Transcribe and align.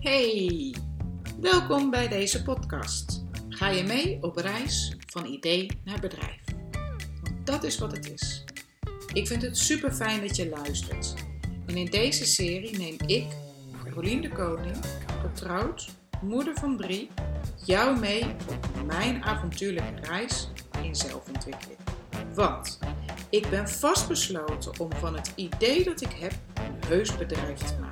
Hey, 0.00 0.74
welkom 1.40 1.90
bij 1.90 2.08
deze 2.08 2.42
podcast. 2.42 3.24
Ga 3.48 3.68
je 3.68 3.82
mee 3.82 4.18
op 4.22 4.36
reis 4.36 4.96
van 5.06 5.24
idee 5.24 5.80
naar 5.84 6.00
bedrijf? 6.00 6.40
Want 7.22 7.46
dat 7.46 7.64
is 7.64 7.78
wat 7.78 7.92
het 7.92 8.12
is. 8.12 8.44
Ik 9.12 9.26
vind 9.26 9.42
het 9.42 9.58
super 9.58 9.92
fijn 9.92 10.20
dat 10.20 10.36
je 10.36 10.48
luistert. 10.48 11.14
En 11.66 11.76
in 11.76 11.86
deze 11.86 12.24
serie 12.24 12.78
neem 12.78 12.96
ik, 13.06 13.26
Carolien 13.84 14.20
de 14.20 14.28
Koning, 14.28 14.76
getrouwd, 15.20 15.88
moeder 16.22 16.54
van 16.54 16.76
drie, 16.76 17.08
jou 17.64 17.98
mee 17.98 18.24
op 18.24 18.86
mijn 18.86 19.24
avontuurlijke 19.24 20.00
reis 20.00 20.48
in 20.82 20.96
zelfontwikkeling. 20.96 21.78
Want 22.34 22.78
ik 23.30 23.50
ben 23.50 23.68
vastbesloten 23.68 24.80
om 24.80 24.92
van 24.92 25.14
het 25.14 25.32
idee 25.34 25.84
dat 25.84 26.00
ik 26.00 26.12
heb 26.12 26.32
een 26.54 26.88
heus 26.88 27.16
bedrijf 27.16 27.58
te 27.58 27.74
maken. 27.80 27.89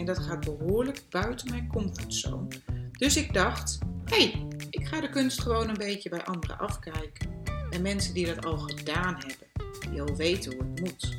En 0.00 0.06
dat 0.06 0.18
gaat 0.18 0.40
behoorlijk 0.40 1.02
buiten 1.10 1.50
mijn 1.50 1.68
comfortzone. 1.68 2.48
Dus 2.92 3.16
ik 3.16 3.32
dacht, 3.34 3.78
hé, 4.04 4.16
hey, 4.16 4.46
ik 4.70 4.86
ga 4.86 5.00
de 5.00 5.08
kunst 5.08 5.40
gewoon 5.40 5.68
een 5.68 5.76
beetje 5.76 6.08
bij 6.08 6.24
anderen 6.24 6.58
afkijken. 6.58 7.42
En 7.70 7.82
mensen 7.82 8.14
die 8.14 8.26
dat 8.26 8.44
al 8.44 8.58
gedaan 8.58 9.14
hebben, 9.14 9.46
die 9.90 10.02
al 10.02 10.16
weten 10.16 10.52
hoe 10.52 10.62
het 10.62 10.80
moet. 10.80 11.18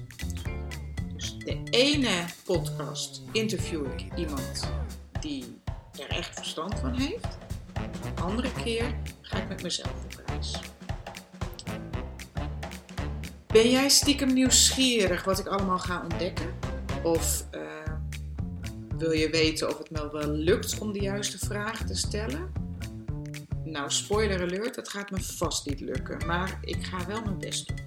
Dus 1.13 1.37
de 1.37 1.63
ene 1.69 2.25
podcast 2.45 3.21
interview 3.31 3.85
ik 3.85 4.17
iemand 4.17 4.71
die 5.19 5.61
er 5.99 6.09
echt 6.09 6.35
verstand 6.35 6.79
van 6.79 6.93
heeft. 6.93 7.37
De 8.15 8.21
andere 8.21 8.51
keer 8.63 8.95
ga 9.21 9.37
ik 9.37 9.47
met 9.47 9.63
mezelf 9.63 10.03
op 10.03 10.23
reis. 10.25 10.59
Ben 13.47 13.69
jij 13.69 13.89
stiekem 13.89 14.33
nieuwsgierig 14.33 15.23
wat 15.23 15.39
ik 15.39 15.47
allemaal 15.47 15.79
ga 15.79 16.01
ontdekken? 16.03 16.53
Of 17.03 17.45
uh, 17.51 17.61
wil 19.01 19.11
je 19.11 19.29
weten 19.29 19.69
of 19.69 19.77
het 19.77 19.91
me 19.91 20.11
wel 20.11 20.29
lukt 20.29 20.79
om 20.79 20.93
de 20.93 20.99
juiste 20.99 21.37
vragen 21.37 21.85
te 21.85 21.95
stellen? 21.95 22.51
Nou, 23.63 23.91
spoiler 23.91 24.41
alert, 24.41 24.75
dat 24.75 24.89
gaat 24.89 25.11
me 25.11 25.21
vast 25.21 25.65
niet 25.65 25.79
lukken, 25.79 26.25
maar 26.25 26.59
ik 26.61 26.83
ga 26.83 27.07
wel 27.07 27.21
mijn 27.21 27.39
best 27.39 27.67
doen. 27.67 27.79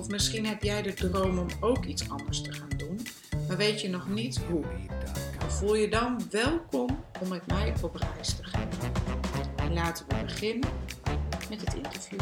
Of 0.00 0.08
misschien 0.08 0.46
heb 0.46 0.62
jij 0.62 0.82
de 0.82 0.94
droom 0.94 1.38
om 1.38 1.46
ook 1.60 1.84
iets 1.84 2.08
anders 2.08 2.42
te 2.42 2.52
gaan 2.52 2.76
doen, 2.76 3.00
maar 3.48 3.56
weet 3.56 3.80
je 3.80 3.88
nog 3.88 4.08
niet 4.08 4.40
hoe. 4.48 4.64
Dan 5.38 5.50
voel 5.50 5.74
je 5.74 5.88
dan 5.88 6.20
welkom 6.30 7.04
om 7.20 7.28
met 7.28 7.46
mij 7.46 7.74
op 7.82 7.96
reis 7.96 8.36
te 8.36 8.44
gaan. 8.44 8.68
En 9.56 9.72
laten 9.72 10.06
we 10.08 10.14
beginnen 10.24 10.70
met 11.50 11.60
het 11.60 11.74
interview. 11.74 12.20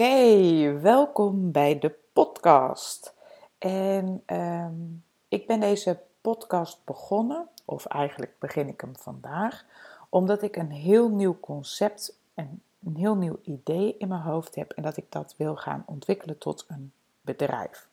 Oké, 0.00 0.80
welkom 0.80 1.52
bij 1.52 1.78
de 1.78 1.94
podcast. 2.12 3.14
En 3.58 4.22
um, 4.26 5.04
ik 5.28 5.46
ben 5.46 5.60
deze 5.60 6.00
podcast 6.20 6.78
begonnen, 6.84 7.48
of 7.64 7.86
eigenlijk 7.86 8.34
begin 8.38 8.68
ik 8.68 8.80
hem 8.80 8.96
vandaag, 8.96 9.64
omdat 10.08 10.42
ik 10.42 10.56
een 10.56 10.70
heel 10.70 11.08
nieuw 11.08 11.40
concept 11.40 12.16
en 12.34 12.62
een 12.84 12.96
heel 12.96 13.14
nieuw 13.14 13.38
idee 13.42 13.96
in 13.98 14.08
mijn 14.08 14.20
hoofd 14.20 14.54
heb 14.54 14.72
en 14.72 14.82
dat 14.82 14.96
ik 14.96 15.06
dat 15.08 15.34
wil 15.36 15.56
gaan 15.56 15.82
ontwikkelen 15.86 16.38
tot 16.38 16.64
een 16.68 16.92
bedrijf. 17.20 17.88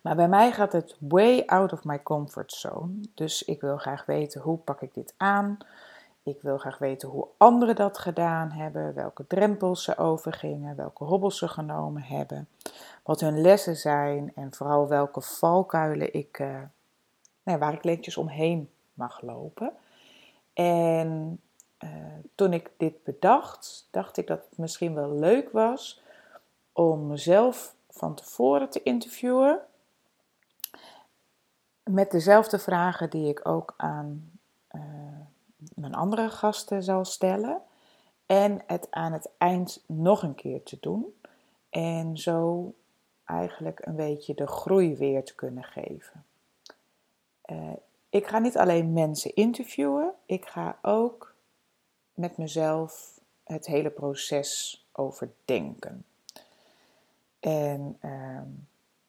Maar 0.00 0.16
bij 0.16 0.28
mij 0.28 0.52
gaat 0.52 0.72
het 0.72 0.96
way 0.98 1.42
out 1.46 1.72
of 1.72 1.84
my 1.84 2.02
comfort 2.02 2.52
zone. 2.52 2.92
Dus 3.14 3.44
ik 3.44 3.60
wil 3.60 3.76
graag 3.76 4.06
weten 4.06 4.40
hoe 4.40 4.58
pak 4.58 4.80
ik 4.80 4.94
dit 4.94 5.14
aan? 5.16 5.58
Ik 6.24 6.42
wil 6.42 6.58
graag 6.58 6.78
weten 6.78 7.08
hoe 7.08 7.28
anderen 7.36 7.76
dat 7.76 7.98
gedaan 7.98 8.50
hebben, 8.50 8.94
welke 8.94 9.26
drempels 9.26 9.84
ze 9.84 9.96
overgingen, 9.96 10.76
welke 10.76 11.04
hobbels 11.04 11.38
ze 11.38 11.48
genomen 11.48 12.02
hebben, 12.02 12.48
wat 13.02 13.20
hun 13.20 13.40
lessen 13.40 13.76
zijn 13.76 14.32
en 14.34 14.54
vooral 14.54 14.88
welke 14.88 15.20
valkuilen 15.20 16.14
ik, 16.14 16.38
uh, 16.38 16.62
nou, 17.42 17.58
waar 17.58 17.72
ik 17.72 17.84
leentjes 17.84 18.16
omheen 18.16 18.70
mag 18.94 19.20
lopen. 19.20 19.72
En 20.52 21.40
uh, 21.84 21.90
toen 22.34 22.52
ik 22.52 22.70
dit 22.76 23.04
bedacht, 23.04 23.88
dacht 23.90 24.16
ik 24.16 24.26
dat 24.26 24.44
het 24.48 24.58
misschien 24.58 24.94
wel 24.94 25.10
leuk 25.10 25.50
was 25.52 26.02
om 26.72 27.06
mezelf 27.06 27.74
van 27.90 28.14
tevoren 28.14 28.70
te 28.70 28.82
interviewen 28.82 29.60
met 31.82 32.10
dezelfde 32.10 32.58
vragen 32.58 33.10
die 33.10 33.28
ik 33.28 33.48
ook 33.48 33.74
aan 33.76 34.33
mijn 35.74 35.94
andere 35.94 36.30
gasten 36.30 36.82
zal 36.82 37.04
stellen. 37.04 37.62
En 38.26 38.62
het 38.66 38.86
aan 38.90 39.12
het 39.12 39.30
eind 39.38 39.84
nog 39.86 40.22
een 40.22 40.34
keer 40.34 40.62
te 40.62 40.76
doen. 40.80 41.20
En 41.70 42.18
zo 42.18 42.72
eigenlijk 43.24 43.86
een 43.86 43.96
beetje 43.96 44.34
de 44.34 44.46
groei 44.46 44.96
weer 44.96 45.24
te 45.24 45.34
kunnen 45.34 45.64
geven. 45.64 46.24
Uh, 47.50 47.72
ik 48.08 48.26
ga 48.26 48.38
niet 48.38 48.56
alleen 48.56 48.92
mensen 48.92 49.34
interviewen, 49.34 50.12
ik 50.26 50.46
ga 50.46 50.78
ook 50.82 51.34
met 52.14 52.36
mezelf 52.36 53.20
het 53.44 53.66
hele 53.66 53.90
proces 53.90 54.84
overdenken. 54.92 56.04
En 57.40 57.98
uh, 58.02 58.40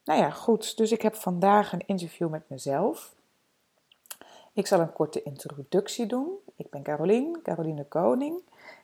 nou 0.04 0.20
ja, 0.20 0.30
goed. 0.30 0.78
Dus 0.78 0.92
ik 0.92 1.02
heb 1.02 1.16
vandaag 1.16 1.74
een 1.74 1.88
interview 1.88 2.30
met 2.30 2.50
mezelf. 2.50 3.15
Ik 4.56 4.68
zal 4.68 4.80
een 4.80 4.94
korte 4.94 5.24
introductie 5.24 6.06
doen. 6.06 6.38
Ik 6.56 6.70
ben 6.70 6.84
Carolien, 6.84 7.40
Caroline 7.44 7.86
Koning. 7.86 8.42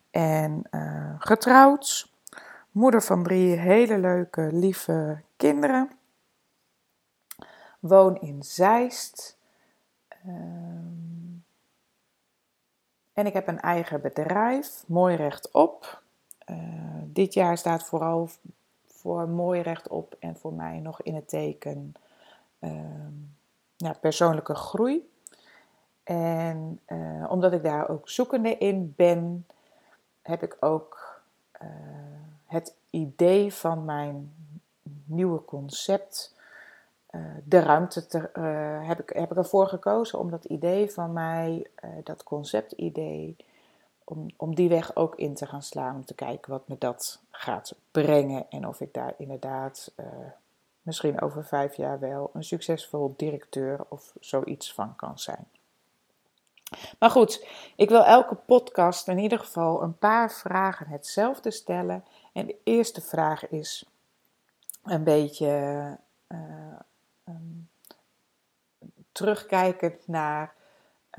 En 0.10 0.64
uh, 0.72 1.16
getrouwd, 1.18 2.12
moeder 2.72 3.02
van 3.02 3.24
drie 3.24 3.56
hele 3.56 3.98
leuke, 3.98 4.50
lieve 4.52 5.22
kinderen. 5.36 5.92
Woon 7.80 8.20
in 8.20 8.44
Zeist. 8.44 9.38
Um, 10.28 11.44
en 13.14 13.26
ik 13.26 13.34
heb 13.34 13.48
een 13.48 13.60
eigen 13.60 14.02
bedrijf, 14.02 14.84
Mooi 14.88 15.16
Rechtop. 15.16 16.02
Uh, 16.50 16.58
dit 17.04 17.34
jaar 17.34 17.58
staat 17.58 17.84
vooral 17.84 18.30
voor 18.86 19.30
Mooi 19.30 19.62
Rechtop 19.62 20.16
en 20.20 20.36
voor 20.36 20.54
mij 20.54 20.80
nog 20.80 21.02
in 21.02 21.16
het 21.16 21.28
teken 21.28 21.94
uh, 22.60 22.72
ja, 23.76 23.94
persoonlijke 23.94 24.56
groei. 24.56 25.10
En 26.12 26.80
uh, 26.88 27.26
omdat 27.30 27.54
ik 27.54 27.64
daar 27.64 27.90
ook 27.90 28.10
zoekende 28.10 28.58
in 28.58 28.94
ben, 28.96 29.46
heb 30.22 30.44
ik 30.44 30.58
ook 30.60 31.22
uh, 31.62 31.68
het 32.46 32.74
idee 32.90 33.54
van 33.54 33.86
mijn 33.86 34.34
nieuwe 35.06 35.46
concept, 35.46 36.36
uh, 37.12 37.22
de 37.44 37.60
ruimte, 37.60 38.08
te, 38.08 38.18
heb, 38.84 39.00
ik, 39.00 39.10
heb 39.10 39.38
ervoor 39.38 39.68
gekozen 39.68 40.20
om 40.20 40.30
dat 40.30 40.46
idee 40.46 40.92
van 40.92 41.14
mij, 41.14 41.68
dat 42.04 42.24
conceptidee, 42.24 43.36
om, 44.04 44.28
om 44.38 44.56
die 44.56 44.70
weg 44.70 44.96
ook 44.96 45.16
in 45.16 45.34
te 45.34 45.46
gaan 45.46 45.64
slaan. 45.64 45.96
Om 45.96 46.06
te 46.06 46.14
kijken 46.14 46.52
wat 46.52 46.68
me 46.68 46.76
dat 46.80 47.20
gaat 47.30 47.76
brengen 47.92 48.46
en 48.50 48.68
of 48.68 48.82
ik 48.82 48.94
daar 48.94 49.14
inderdaad 49.18 49.92
misschien 50.82 51.22
over 51.22 51.46
vijf 51.46 51.76
jaar 51.76 52.00
wel 52.00 52.30
een 52.34 52.44
succesvol 52.44 53.14
directeur 53.18 53.80
of 53.88 54.14
zoiets 54.20 54.74
van 54.74 54.96
kan 54.96 55.20
zijn. 55.20 55.46
Maar 57.00 57.10
goed, 57.10 57.48
ik 57.76 57.90
wil 57.90 58.04
elke 58.04 58.36
podcast 58.36 59.08
in 59.08 59.18
ieder 59.18 59.40
geval 59.40 59.82
een 59.82 59.98
paar 59.98 60.32
vragen 60.32 60.88
hetzelfde 60.88 61.52
stellen. 61.52 62.06
En 62.34 62.46
de 62.46 62.58
eerste 62.64 63.02
vraag 63.02 63.50
is 63.50 63.86
een 64.84 65.04
beetje 65.04 65.48
uh, 66.28 66.80
um, 67.28 67.70
terugkijkend 69.12 70.08
naar 70.08 70.54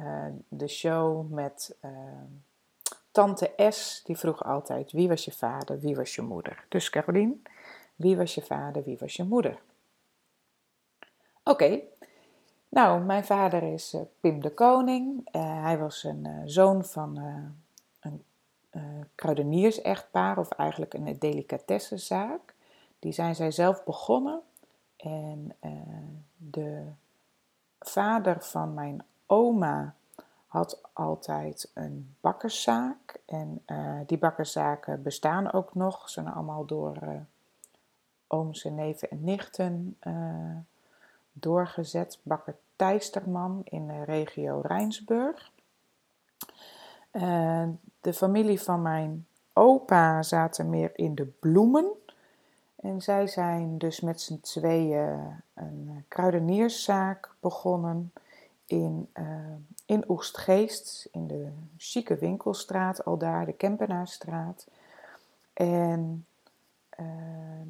uh, 0.00 0.26
de 0.48 0.68
show 0.68 1.30
met 1.30 1.76
uh, 1.84 1.90
Tante 3.10 3.52
S. 3.70 4.02
Die 4.04 4.16
vroeg 4.16 4.44
altijd: 4.44 4.92
wie 4.92 5.08
was 5.08 5.25
je 5.25 5.32
vader, 5.32 5.81
wie 5.81 5.96
was 5.96 6.14
je 6.14 6.22
moeder? 6.22 6.64
Dus 6.69 6.90
Carolien, 6.90 7.43
wie 7.94 8.16
was 8.16 8.34
je 8.34 8.43
vader, 8.43 8.82
wie 8.82 8.99
was 8.99 9.14
je 9.14 9.25
moeder? 9.25 9.60
Oké, 11.44 11.81
nou, 12.72 13.00
mijn 13.00 13.24
vader 13.24 13.62
is 13.62 13.94
uh, 13.94 14.00
Pim 14.20 14.40
de 14.40 14.50
Koning. 14.54 15.28
Uh, 15.36 15.62
hij 15.62 15.78
was 15.78 16.04
een 16.04 16.26
uh, 16.26 16.42
zoon 16.44 16.84
van 16.84 17.16
een 18.00 18.24
kruideniers-echtpaar, 19.14 20.38
of 20.38 20.50
eigenlijk 20.50 20.94
een 20.94 21.19
delicatessenzaak. 21.19 22.54
Die 22.98 23.12
zijn 23.12 23.34
zij 23.34 23.50
zelf 23.50 23.84
begonnen. 23.84 24.40
En 24.96 25.56
de 26.36 26.84
vader 27.78 28.42
van 28.42 28.75
mijn 28.75 29.04
oma 29.26 29.94
had 30.46 30.80
altijd 30.92 31.70
een 31.75 32.14
bakkerszaak. 32.20 33.20
En 33.26 33.64
die 34.06 34.18
bakkerszaken 34.18 35.02
bestaan 35.02 35.52
ook 35.52 35.75
nog. 35.75 36.08
Ze 36.08 36.12
zijn 36.12 36.34
allemaal 36.34 36.64
door 36.64 36.96
ooms 38.26 38.64
en 38.64 38.75
neven 38.75 39.10
en 39.10 39.25
nichten 39.25 39.96
doorgezet. 41.32 42.19
Bakker 42.23 42.56
Tijsterman 42.76 43.61
in 43.64 43.87
de 43.87 44.05
regio 44.05 44.61
Rijnsburg. 44.64 45.50
De 48.00 48.12
familie 48.14 48.61
van 48.61 48.82
mijn 48.82 49.26
opa 49.52 50.23
zaten 50.23 50.70
meer 50.70 50.90
in 50.94 51.14
de 51.14 51.25
bloemen. 51.25 51.93
En 52.76 53.00
zij 53.00 53.26
zijn 53.26 53.79
dus 53.79 54.00
met 54.00 54.20
z'n 54.20 54.40
tweeën 54.40 55.43
een 55.55 56.05
kruidenierszaak 56.08 57.35
begonnen 57.40 58.12
in, 58.67 59.08
uh, 59.14 59.26
in 59.87 60.05
Oestgeest, 60.08 61.08
in 61.12 61.26
de 61.26 61.49
chique 61.76 62.17
winkelstraat, 62.17 63.05
al 63.05 63.19
daar, 63.19 63.46
de 63.46 63.52
Kempenaarstraat. 63.52 64.67
En 65.52 66.26
uh, 67.00 67.06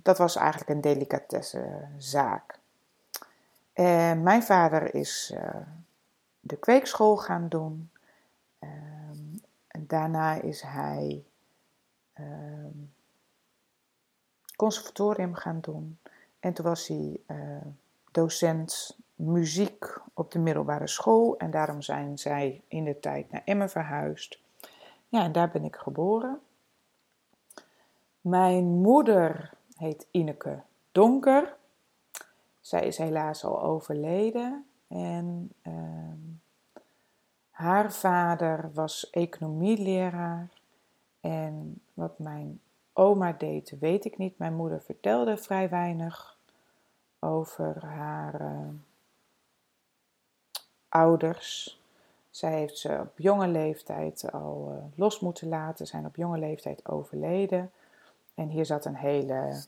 dat 0.03 0.19
was 0.19 0.37
eigenlijk 0.37 0.71
een 0.71 0.81
delicatessenzaak. 0.81 2.59
Mijn 4.23 4.43
vader 4.43 4.95
is 4.95 5.33
uh, 5.35 5.67
de 6.41 6.57
kweekschool 6.57 7.17
gaan 7.17 7.49
doen. 7.49 7.91
Um, 8.61 9.41
en 9.69 9.87
daarna 9.87 10.35
is 10.35 10.63
hij 10.63 11.25
um, 12.19 12.93
conservatorium 14.57 15.35
gaan 15.35 15.61
doen. 15.61 15.99
En 16.41 16.53
toen 16.53 16.65
was 16.65 16.89
hij 16.89 17.21
docent 18.11 18.99
muziek 19.15 20.01
op 20.15 20.31
de 20.31 20.39
middelbare 20.39 20.87
school. 20.87 21.37
En 21.39 21.51
daarom 21.51 21.83
zijn 21.83 22.19
zij 22.19 22.63
in 22.69 22.85
de 22.85 23.01
tijd 23.01 23.31
naar 23.31 23.43
Emmen 23.45 23.71
verhuisd. 23.71 24.41
Ja, 25.09 25.25
en 25.25 25.33
daar 25.33 25.51
ben 25.51 25.65
ik 25.65 25.77
geboren. 25.77 26.41
Mijn 28.21 28.65
moeder 28.65 29.51
heet 29.77 30.07
Ineke 30.11 30.63
Donker. 30.93 31.57
Zij 32.63 32.87
is 32.87 32.99
helaas 32.99 33.45
al 33.45 33.63
overleden. 33.63 34.67
En 34.89 35.53
uh, 35.63 35.75
haar 37.51 37.93
vader 37.93 38.71
was 38.75 39.11
economieleraar. 39.11 40.49
En 41.21 41.81
wat 41.95 42.19
mijn 42.19 42.61
oma 42.93 43.33
deed, 43.33 43.75
weet 43.81 44.05
ik 44.05 44.19
niet. 44.19 44.39
Mijn 44.39 44.55
moeder 44.55 44.81
vertelde 44.81 45.37
vrij 45.37 45.69
weinig 45.69 46.37
over 47.19 47.87
haar 47.87 48.41
uh, 48.41 48.69
ouders. 50.89 51.81
Zij 52.31 52.53
heeft 52.53 52.79
ze 52.79 52.99
op 53.01 53.19
jonge 53.19 53.49
leeftijd 53.49 54.33
al 54.33 54.73
uh, 54.73 54.85
los 54.95 55.21
moeten 55.21 55.49
laten, 55.49 55.87
zijn 55.87 56.07
op 56.07 56.17
jonge 56.17 56.39
leeftijd 56.39 56.89
overleden. 56.89 57.71
En 58.35 58.49
hier 58.49 58.67
zat 58.67 58.85
een 58.85 58.97
hele 58.97 59.63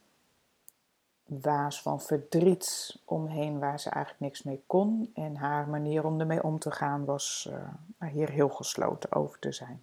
waas 1.27 1.83
van 1.83 2.01
verdriet 2.01 2.97
omheen 3.05 3.59
waar 3.59 3.81
ze 3.81 3.91
eigenlijk 3.91 4.25
niks 4.25 4.43
mee 4.43 4.63
kon. 4.67 5.11
En 5.15 5.37
haar 5.37 5.69
manier 5.69 6.05
om 6.05 6.21
ermee 6.21 6.43
om 6.43 6.59
te 6.59 6.71
gaan 6.71 7.05
was 7.05 7.51
uh, 7.51 8.09
hier 8.11 8.31
heel 8.31 8.49
gesloten 8.49 9.13
over 9.13 9.39
te 9.39 9.53
zijn. 9.53 9.81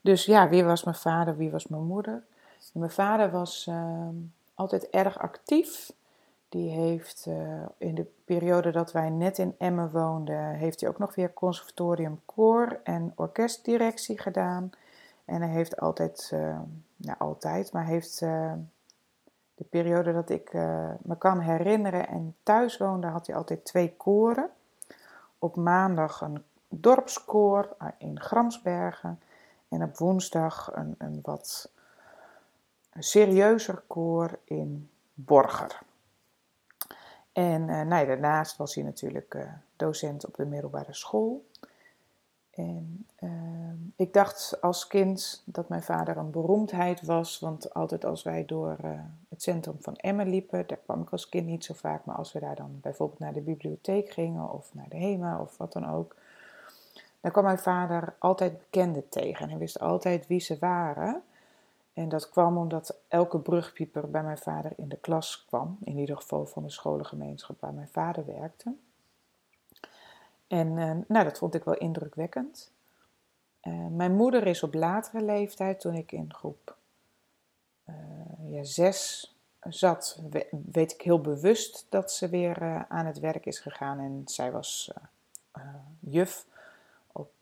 Dus 0.00 0.24
ja, 0.24 0.48
wie 0.48 0.64
was 0.64 0.84
mijn 0.84 0.96
vader, 0.96 1.36
wie 1.36 1.50
was 1.50 1.66
mijn 1.66 1.84
moeder? 1.84 2.22
mijn 2.72 2.90
vader 2.90 3.30
was 3.30 3.66
uh, 3.68 4.08
altijd 4.54 4.90
erg 4.90 5.18
actief. 5.18 5.92
Die 6.48 6.70
heeft 6.70 7.26
uh, 7.28 7.62
in 7.78 7.94
de 7.94 8.06
periode 8.24 8.70
dat 8.70 8.92
wij 8.92 9.10
net 9.10 9.38
in 9.38 9.54
Emmen 9.58 9.90
woonden, 9.90 10.54
heeft 10.54 10.80
hij 10.80 10.88
ook 10.88 10.98
nog 10.98 11.14
weer 11.14 11.32
conservatorium 11.32 12.20
koor 12.24 12.80
en 12.82 13.12
orkestdirectie 13.14 14.20
gedaan. 14.20 14.70
En 15.24 15.42
hij 15.42 15.50
heeft 15.50 15.80
altijd, 15.80 16.32
nou 16.96 17.18
altijd, 17.18 17.72
maar 17.72 17.86
heeft 17.86 18.22
de 19.54 19.64
periode 19.64 20.12
dat 20.12 20.30
ik 20.30 20.52
me 21.02 21.18
kan 21.18 21.40
herinneren 21.40 22.08
en 22.08 22.36
thuis 22.42 22.76
woonde, 22.76 23.06
had 23.06 23.26
hij 23.26 23.36
altijd 23.36 23.64
twee 23.64 23.96
koren. 23.96 24.50
Op 25.38 25.56
maandag 25.56 26.20
een 26.20 26.44
dorpskoor 26.68 27.76
in 27.98 28.20
Gramsbergen 28.20 29.20
en 29.68 29.82
op 29.82 29.96
woensdag 29.96 30.70
een, 30.74 30.94
een 30.98 31.18
wat 31.22 31.70
serieuzer 32.98 33.82
koor 33.86 34.38
in 34.44 34.90
Borger. 35.14 35.80
En 37.32 37.68
uh, 37.68 37.90
daarnaast 37.90 38.56
was 38.56 38.74
hij 38.74 38.84
natuurlijk 38.84 39.36
docent 39.76 40.26
op 40.26 40.34
de 40.34 40.46
middelbare 40.46 40.94
school. 40.94 41.44
En 42.56 43.06
uh, 43.20 43.30
ik 43.96 44.12
dacht 44.12 44.60
als 44.60 44.86
kind 44.86 45.42
dat 45.46 45.68
mijn 45.68 45.82
vader 45.82 46.16
een 46.16 46.30
beroemdheid 46.30 47.02
was, 47.02 47.38
want 47.38 47.74
altijd 47.74 48.04
als 48.04 48.22
wij 48.22 48.44
door 48.44 48.76
eh, 48.82 48.90
het 49.28 49.42
centrum 49.42 49.76
van 49.80 49.96
Emmen 49.96 50.28
liepen, 50.28 50.66
daar 50.66 50.78
kwam 50.84 51.02
ik 51.02 51.10
als 51.10 51.28
kind 51.28 51.46
niet 51.46 51.64
zo 51.64 51.74
vaak, 51.74 52.04
maar 52.04 52.16
als 52.16 52.32
we 52.32 52.40
daar 52.40 52.56
dan 52.56 52.78
bijvoorbeeld 52.80 53.18
naar 53.18 53.32
de 53.32 53.40
bibliotheek 53.40 54.10
gingen 54.10 54.52
of 54.52 54.74
naar 54.74 54.88
de 54.88 54.96
HEMA 54.96 55.40
of 55.40 55.56
wat 55.56 55.72
dan 55.72 55.90
ook, 55.90 56.16
dan 57.20 57.30
kwam 57.30 57.44
mijn 57.44 57.58
vader 57.58 58.14
altijd 58.18 58.58
bekenden 58.58 59.08
tegen 59.08 59.44
en 59.44 59.50
hij 59.50 59.58
wist 59.58 59.80
altijd 59.80 60.26
wie 60.26 60.40
ze 60.40 60.56
waren. 60.60 61.22
En 61.92 62.08
dat 62.08 62.30
kwam 62.30 62.56
omdat 62.56 62.96
elke 63.08 63.38
brugpieper 63.38 64.10
bij 64.10 64.22
mijn 64.22 64.38
vader 64.38 64.72
in 64.76 64.88
de 64.88 64.96
klas 64.96 65.44
kwam, 65.46 65.78
in 65.84 65.98
ieder 65.98 66.16
geval 66.16 66.46
van 66.46 66.62
de 66.62 66.70
scholengemeenschap 66.70 67.60
waar 67.60 67.74
mijn 67.74 67.88
vader 67.88 68.26
werkte. 68.26 68.74
En 70.54 70.76
uh, 70.76 70.92
nou, 71.08 71.24
dat 71.24 71.38
vond 71.38 71.54
ik 71.54 71.64
wel 71.64 71.76
indrukwekkend. 71.76 72.72
Uh, 73.62 73.86
mijn 73.86 74.14
moeder 74.14 74.46
is 74.46 74.62
op 74.62 74.74
latere 74.74 75.22
leeftijd, 75.22 75.80
toen 75.80 75.94
ik 75.94 76.12
in 76.12 76.34
groep 76.34 76.76
uh, 77.88 77.94
ja, 78.52 78.64
zes 78.64 79.34
zat, 79.60 80.22
weet 80.72 80.92
ik 80.92 81.00
heel 81.00 81.20
bewust 81.20 81.86
dat 81.88 82.12
ze 82.12 82.28
weer 82.28 82.86
aan 82.88 83.06
het 83.06 83.18
werk 83.18 83.46
is 83.46 83.58
gegaan. 83.58 83.98
En 83.98 84.22
zij 84.24 84.52
was 84.52 84.92
juf 86.00 86.46
op 87.12 87.32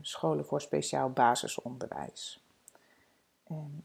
scholen 0.00 0.46
voor 0.46 0.60
speciaal 0.60 1.10
basisonderwijs. 1.10 2.44
En 3.44 3.84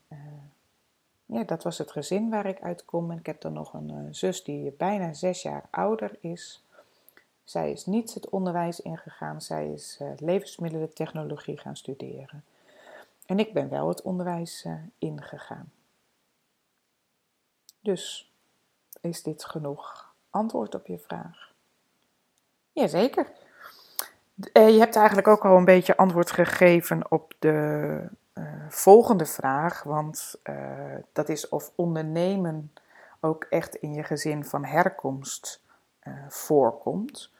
ja, 1.25 1.43
dat 1.43 1.63
was 1.63 1.77
het 1.77 1.91
gezin 1.91 2.29
waar 2.29 2.45
ik 2.45 2.61
uit 2.61 2.85
kom. 2.85 3.11
En 3.11 3.17
ik 3.17 3.25
heb 3.25 3.41
dan 3.41 3.53
nog 3.53 3.73
een 3.73 4.15
zus 4.15 4.43
die 4.43 4.71
bijna 4.71 5.13
zes 5.13 5.41
jaar 5.41 5.65
ouder 5.69 6.17
is. 6.19 6.62
Zij 7.43 7.71
is 7.71 7.85
niet 7.85 8.13
het 8.13 8.29
onderwijs 8.29 8.79
ingegaan, 8.79 9.41
zij 9.41 9.71
is 9.71 9.99
uh, 10.01 10.11
levensmiddelentechnologie 10.17 11.57
gaan 11.57 11.75
studeren. 11.75 12.43
En 13.25 13.39
ik 13.39 13.53
ben 13.53 13.69
wel 13.69 13.87
het 13.87 14.01
onderwijs 14.01 14.67
ingegaan. 14.97 15.71
Dus 17.79 18.33
is 19.01 19.23
dit 19.23 19.45
genoeg 19.45 20.13
antwoord 20.29 20.75
op 20.75 20.87
je 20.87 20.99
vraag? 20.99 21.53
Jazeker. 22.71 23.31
je 24.53 24.77
hebt 24.79 24.95
eigenlijk 24.95 25.27
ook 25.27 25.45
al 25.45 25.57
een 25.57 25.65
beetje 25.65 25.97
antwoord 25.97 26.31
gegeven 26.31 27.11
op 27.11 27.33
de 27.39 28.09
volgende 28.69 29.25
vraag, 29.25 29.83
want 29.83 30.39
dat 31.11 31.29
is 31.29 31.49
of 31.49 31.71
ondernemen 31.75 32.73
ook 33.19 33.43
echt 33.43 33.75
in 33.75 33.93
je 33.93 34.03
gezin 34.03 34.45
van 34.45 34.65
herkomst 34.65 35.61
voorkomt. 36.27 37.32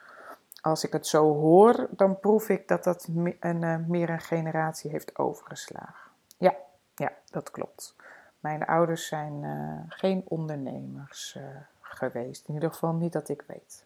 Als 0.63 0.83
ik 0.83 0.93
het 0.93 1.07
zo 1.07 1.33
hoor, 1.33 1.87
dan 1.91 2.19
proef 2.19 2.49
ik 2.49 2.67
dat 2.67 2.83
dat 2.83 3.07
een, 3.39 3.85
meer 3.87 4.09
een 4.09 4.19
generatie 4.19 4.91
heeft 4.91 5.17
overgeslagen. 5.17 6.11
Ja, 6.37 6.55
ja, 6.95 7.11
dat 7.29 7.51
klopt. 7.51 7.95
Mijn 8.39 8.65
ouders 8.65 9.07
zijn 9.07 9.45
geen 9.89 10.23
ondernemers 10.27 11.37
geweest, 11.81 12.47
in 12.47 12.53
ieder 12.53 12.71
geval 12.71 12.93
niet 12.93 13.13
dat 13.13 13.29
ik 13.29 13.43
weet. 13.47 13.85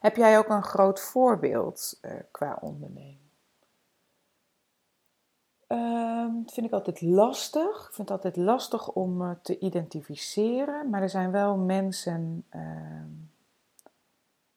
Heb 0.00 0.16
jij 0.16 0.38
ook 0.38 0.48
een 0.48 0.62
groot 0.62 1.00
voorbeeld 1.00 2.00
qua 2.30 2.58
ondernemen? 2.60 3.30
Um, 5.68 6.42
dat 6.44 6.52
vind 6.52 6.66
ik 6.66 6.72
altijd 6.72 7.00
lastig. 7.00 7.86
Ik 7.88 7.94
vind 7.94 8.08
het 8.08 8.10
altijd 8.10 8.36
lastig 8.36 8.88
om 8.88 9.38
te 9.42 9.58
identificeren. 9.58 10.90
Maar 10.90 11.02
er 11.02 11.10
zijn 11.10 11.30
wel 11.30 11.56
mensen 11.56 12.44
uh, 12.54 12.62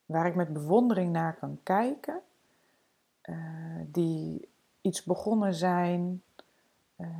waar 0.07 0.25
ik 0.25 0.35
met 0.35 0.53
bewondering 0.53 1.11
naar 1.11 1.35
kan 1.35 1.59
kijken. 1.63 2.19
Uh, 3.23 3.35
die 3.85 4.47
iets 4.81 5.03
begonnen 5.03 5.53
zijn 5.53 6.21
ehm, 6.95 7.11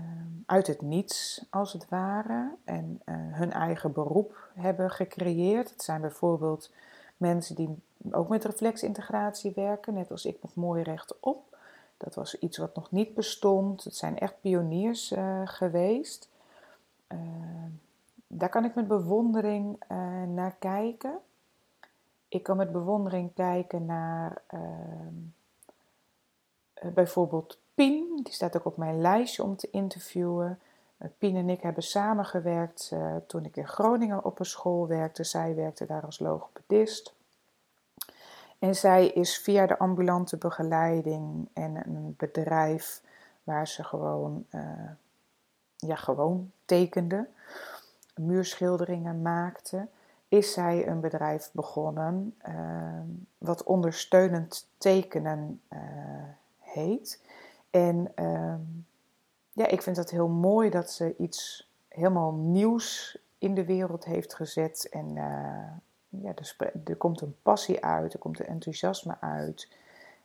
uit 0.45 0.67
het 0.67 0.81
niets, 0.81 1.45
als 1.49 1.73
het 1.73 1.89
ware. 1.89 2.51
En 2.63 3.01
eh, 3.05 3.15
hun 3.17 3.51
eigen 3.51 3.91
beroep 3.91 4.49
hebben 4.53 4.91
gecreëerd. 4.91 5.69
Het 5.69 5.83
zijn 5.83 6.01
bijvoorbeeld 6.01 6.71
mensen 7.17 7.55
die 7.55 7.75
ook 8.11 8.29
met 8.29 8.45
reflexintegratie 8.45 9.51
werken, 9.55 9.93
net 9.93 10.11
als 10.11 10.25
ik 10.25 10.37
nog 10.41 10.55
mooi 10.55 10.83
rechtop. 10.83 11.57
Dat 11.97 12.15
was 12.15 12.39
iets 12.39 12.57
wat 12.57 12.75
nog 12.75 12.91
niet 12.91 13.13
bestond. 13.13 13.83
Het 13.83 13.95
zijn 13.95 14.19
echt 14.19 14.41
pioniers 14.41 15.13
geweest. 15.45 16.29
Daar 18.27 18.49
kan 18.49 18.65
ik 18.65 18.75
met 18.75 18.87
bewondering 18.87 19.83
naar 20.27 20.55
kijken. 20.59 21.19
Ik 22.27 22.43
kan 22.43 22.57
met 22.57 22.71
bewondering 22.71 23.33
kijken 23.33 23.85
naar 23.85 24.41
ehm, 24.47 25.13
bijvoorbeeld 26.93 27.57
Pien. 27.73 28.19
Die 28.23 28.33
staat 28.33 28.57
ook 28.57 28.65
op 28.65 28.77
mijn 28.77 29.01
lijstje 29.01 29.43
om 29.43 29.55
te 29.55 29.69
interviewen. 29.71 30.59
Pien 31.17 31.35
en 31.35 31.49
ik 31.49 31.61
hebben 31.61 31.83
samengewerkt 31.83 32.93
toen 33.27 33.45
ik 33.45 33.55
in 33.55 33.67
Groningen 33.67 34.23
op 34.23 34.39
een 34.39 34.45
school 34.45 34.87
werkte. 34.87 35.23
Zij 35.23 35.55
werkte 35.55 35.85
daar 35.85 36.05
als 36.05 36.19
logopedist. 36.19 37.15
En 38.59 38.75
zij 38.75 39.07
is 39.07 39.37
via 39.37 39.65
de 39.65 39.77
ambulante 39.77 40.37
begeleiding 40.37 41.47
en 41.53 41.75
een 41.75 42.13
bedrijf 42.17 43.01
waar 43.43 43.67
ze 43.67 43.83
gewoon, 43.83 44.45
uh, 44.51 44.61
ja, 45.75 45.95
gewoon 45.95 46.51
tekende, 46.65 47.27
muurschilderingen 48.15 49.21
maakte, 49.21 49.87
is 50.27 50.53
zij 50.53 50.87
een 50.87 50.99
bedrijf 50.99 51.49
begonnen 51.53 52.35
uh, 52.47 52.99
wat 53.37 53.63
ondersteunend 53.63 54.69
tekenen 54.77 55.61
uh, 55.73 55.79
heet. 56.59 57.23
En 57.69 58.11
ehm, 58.15 58.61
ja, 59.53 59.67
ik 59.67 59.81
vind 59.81 59.97
het 59.97 60.11
heel 60.11 60.27
mooi 60.27 60.69
dat 60.69 60.91
ze 60.91 61.15
iets 61.17 61.71
helemaal 61.87 62.33
nieuws 62.33 63.17
in 63.37 63.53
de 63.53 63.65
wereld 63.65 64.05
heeft 64.05 64.35
gezet. 64.35 64.87
En 64.91 65.13
ja, 66.09 66.33
er, 66.35 66.71
er, 66.85 66.95
komt 66.95 67.21
een 67.21 67.35
passie 67.41 67.83
uit, 67.85 68.13
er 68.13 68.19
komt 68.19 68.39
een 68.39 68.45
enthousiasme 68.45 69.17
uit. 69.19 69.71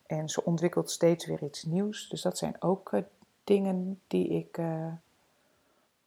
En 0.07 0.29
ze 0.29 0.45
ontwikkelt 0.45 0.91
steeds 0.91 1.27
weer 1.27 1.43
iets 1.43 1.63
nieuws. 1.63 2.09
Dus 2.09 2.23
dat 2.23 2.39
zijn 2.39 2.63
ook 2.63 2.93
uh, 2.93 3.03
dingen 3.45 4.01
die 4.07 4.29
ik 4.29 4.59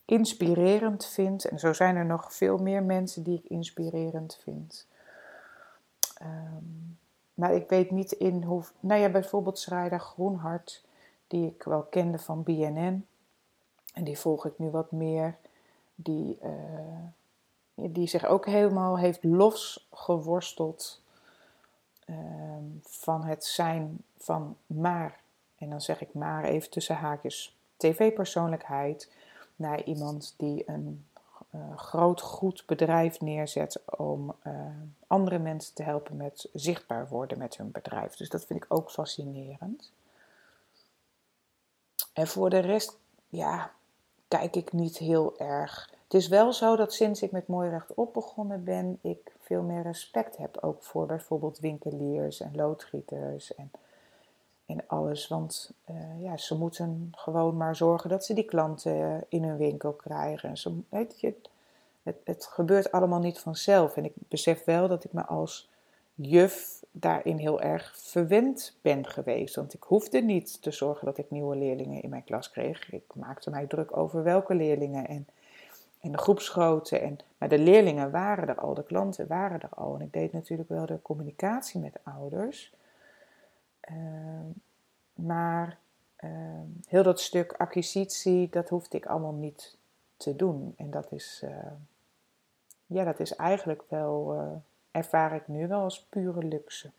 inspirerend 0.06 1.06
vind. 1.06 1.46
En 1.46 1.60
zo 1.60 1.74
zijn 1.74 1.96
er 1.96 2.06
nog 2.06 2.34
veel 2.34 2.58
meer 2.58 2.84
mensen 2.84 3.24
die 3.24 3.38
ik 3.44 3.50
inspirerend 3.50 4.40
vind. 4.44 4.88
Um, 6.22 6.98
maar 7.34 7.54
ik 7.54 7.70
weet 7.70 7.92
niet 7.92 8.12
in 8.12 8.44
hoe. 8.44 8.64
Nou 8.80 9.02
ja, 9.02 9.10
bijvoorbeeld 9.10 9.60
Schrijder 9.60 10.00
Groenhart, 10.00 10.84
die 11.28 11.48
ik 11.48 11.64
wel 11.64 11.82
kende 11.82 12.20
van 12.20 12.44
BNN. 12.44 13.06
En 13.94 14.04
die 14.04 14.20
volg 14.20 14.46
ik 14.46 14.60
nu 14.60 14.70
wat 14.70 14.92
meer. 14.92 15.36
Die. 15.96 16.38
Uh, 16.44 16.50
die 17.76 18.08
zich 18.08 18.26
ook 18.26 18.46
helemaal 18.46 18.98
heeft 18.98 19.24
losgeworsteld 19.24 21.02
uh, 22.06 22.16
van 22.82 23.24
het 23.24 23.46
zijn 23.46 23.98
van 24.18 24.58
maar, 24.66 25.20
en 25.58 25.70
dan 25.70 25.82
zeg 25.82 26.02
ik 26.02 26.14
maar 26.14 26.44
even 26.44 26.70
tussen 26.70 26.96
haakjes, 26.96 27.56
tv-persoonlijkheid, 27.78 29.12
naar 29.56 29.84
iemand 29.84 30.34
die 30.38 30.70
een 30.70 31.06
uh, 31.56 31.78
groot 31.78 32.22
goed 32.22 32.64
bedrijf 32.66 33.22
neerzet 33.22 33.82
om 33.98 34.36
uh, 34.48 34.54
andere 35.08 35.40
mensen 35.40 35.74
te 35.74 35.84
helpen 35.84 36.18
met 36.18 36.50
zichtbaar 36.54 37.08
worden 37.08 37.38
met 37.38 37.58
hun 37.58 37.72
bedrijf. 37.72 38.16
Dus 38.16 38.30
dat 38.30 38.46
vind 38.46 38.64
ik 38.64 38.74
ook 38.74 38.92
fascinerend. 38.92 39.92
En 42.14 42.28
voor 42.28 42.50
de 42.50 42.60
rest, 42.60 42.98
ja, 43.30 43.72
kijk 44.28 44.56
ik 44.56 44.74
niet 44.74 44.98
heel 44.98 45.38
erg 45.38 45.94
het 46.06 46.14
is 46.14 46.28
wel 46.28 46.54
zo 46.54 46.76
dat 46.76 46.94
sinds 46.94 47.22
ik 47.22 47.32
met 47.32 47.48
Mooi 47.48 47.70
Rechtop 47.70 48.14
begonnen 48.14 48.64
ben, 48.64 49.00
ik 49.02 49.36
veel 49.40 49.62
meer 49.62 49.82
respect 49.82 50.38
heb 50.38 50.58
ook 50.62 50.84
voor 50.84 51.06
bijvoorbeeld 51.06 51.60
winkeliers 51.60 52.42
en 52.42 52.56
loodgieters 52.56 53.56
en, 53.56 53.72
en 54.66 54.88
alles. 54.88 55.28
Want 55.28 55.74
uh, 55.90 56.22
ja, 56.22 56.38
ze 56.38 56.58
moeten 56.58 57.10
gewoon 57.12 57.58
maar 57.58 57.76
zorgen 57.76 58.10
dat 58.10 58.26
ze 58.26 58.34
die 58.34 58.46
klanten 58.46 59.26
in 59.30 59.44
hun 59.44 59.58
winkel 59.58 59.92
krijgen. 59.94 60.58
Ze, 60.58 60.80
weet 60.90 61.20
je, 61.20 61.34
het, 62.04 62.16
het 62.24 62.46
gebeurt 62.46 62.92
allemaal 62.92 63.20
niet 63.20 63.40
vanzelf. 63.40 63.98
En 63.98 64.06
ik 64.06 64.14
besef 64.16 64.64
wel 64.64 64.88
dat 64.88 65.04
ik 65.04 65.14
me 65.14 65.26
als 65.26 65.70
juf 66.16 66.84
daarin 66.92 67.38
heel 67.38 67.62
erg 67.62 67.94
verwend 67.98 68.78
ben 68.82 69.08
geweest. 69.08 69.56
Want 69.56 69.74
ik 69.74 69.84
hoefde 69.84 70.22
niet 70.22 70.62
te 70.62 70.72
zorgen 70.72 71.06
dat 71.06 71.18
ik 71.18 71.32
nieuwe 71.32 71.56
leerlingen 71.56 72.02
in 72.02 72.10
mijn 72.10 72.24
klas 72.24 72.52
kreeg. 72.52 72.92
Ik 72.92 73.16
maakte 73.16 73.50
mij 73.50 73.66
druk 73.66 73.98
over 73.98 74.24
welke 74.24 74.56
leerlingen 74.56 75.08
en 75.08 75.28
en 76.06 76.12
de 76.12 76.18
groepsgrootte. 76.18 77.00
En, 77.00 77.18
maar 77.38 77.50
de 77.50 77.60
leerlingen 77.60 78.12
waren 78.12 78.48
er 78.48 78.56
al, 78.56 78.74
de 78.74 78.84
klanten 78.84 79.28
waren 79.28 79.62
er 79.62 79.70
al. 79.70 79.96
En 79.96 80.02
ik 80.02 80.14
deed 80.14 80.34
natuurlijk 80.34 80.70
wel 80.70 80.86
de 80.86 81.02
communicatie 81.02 81.80
met 81.80 81.94
de 81.94 82.00
ouders. 82.04 82.74
Ehm, 83.86 84.50
maar 85.14 85.78
ehm, 86.16 86.68
heel 86.88 87.04
dat 87.04 87.20
stuk 87.22 87.54
acquisitie, 87.54 88.50
dat 88.50 88.70
hoefde 88.70 88.98
ik 88.98 89.06
allemaal 89.06 89.34
niet 89.34 89.78
te 90.18 90.36
doen. 90.36 90.74
En 90.78 90.92
dat 90.92 91.12
is, 91.12 91.42
uh, 91.44 91.72
ja, 92.86 93.04
dat 93.04 93.20
is 93.20 93.36
eigenlijk 93.36 93.84
wel, 93.88 94.36
uh, 94.36 94.52
ervaar 94.92 95.36
ik 95.36 95.48
nu 95.48 95.68
wel 95.68 95.82
als 95.82 96.02
pure 96.02 96.44
luxe. 96.44 96.92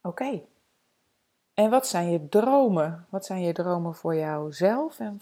Oké. 0.00 0.42
En 1.54 1.70
wat 1.70 1.86
zijn 1.86 2.10
je 2.10 2.28
dromen? 2.28 3.06
Wat 3.08 3.24
zijn 3.24 3.40
je 3.40 3.52
dromen 3.52 3.94
voor 3.94 4.14
jouzelf 4.14 5.00
en 5.00 5.20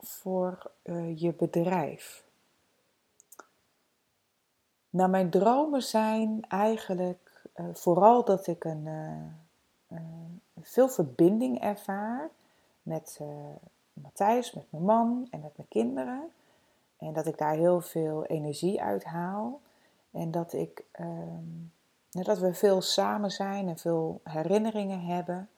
voor 0.00 0.70
uh, 0.82 1.20
je 1.20 1.32
bedrijf? 1.32 2.24
Nou, 4.90 5.10
mijn 5.10 5.30
dromen 5.30 5.82
zijn 5.82 6.44
eigenlijk 6.48 7.23
uh, 7.56 7.66
vooral 7.72 8.24
dat 8.24 8.46
ik 8.46 8.64
een, 8.64 8.86
uh, 9.88 9.98
veel 10.60 10.88
verbinding 10.88 11.60
ervaar 11.60 12.30
met 12.82 13.20
Matthijs, 13.92 14.52
met 14.52 14.64
mijn 14.70 14.84
man 14.84 15.26
en 15.30 15.40
met 15.40 15.56
mijn 15.56 15.68
kinderen. 15.68 16.30
En 16.98 17.12
dat 17.12 17.26
ik 17.26 17.38
daar 17.38 17.54
heel 17.54 17.80
veel 17.80 18.24
energie 18.24 18.82
uit 18.82 19.04
haal. 19.04 19.60
En 20.10 20.30
dat, 20.30 20.52
ik, 20.52 20.84
ehm, 20.90 21.44
dat 22.10 22.38
we 22.38 22.54
veel 22.54 22.80
samen 22.80 23.30
zijn 23.30 23.68
en 23.68 23.78
veel 23.78 24.20
herinneringen 24.24 25.00
hebben. 25.00 25.48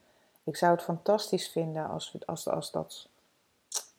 Ik 0.44 0.56
zou 0.56 0.72
het 0.72 0.82
fantastisch 0.82 1.48
vinden 1.48 1.88
als, 1.88 2.12
we, 2.12 2.18
als, 2.26 2.48
als 2.48 2.70
dat 2.70 3.08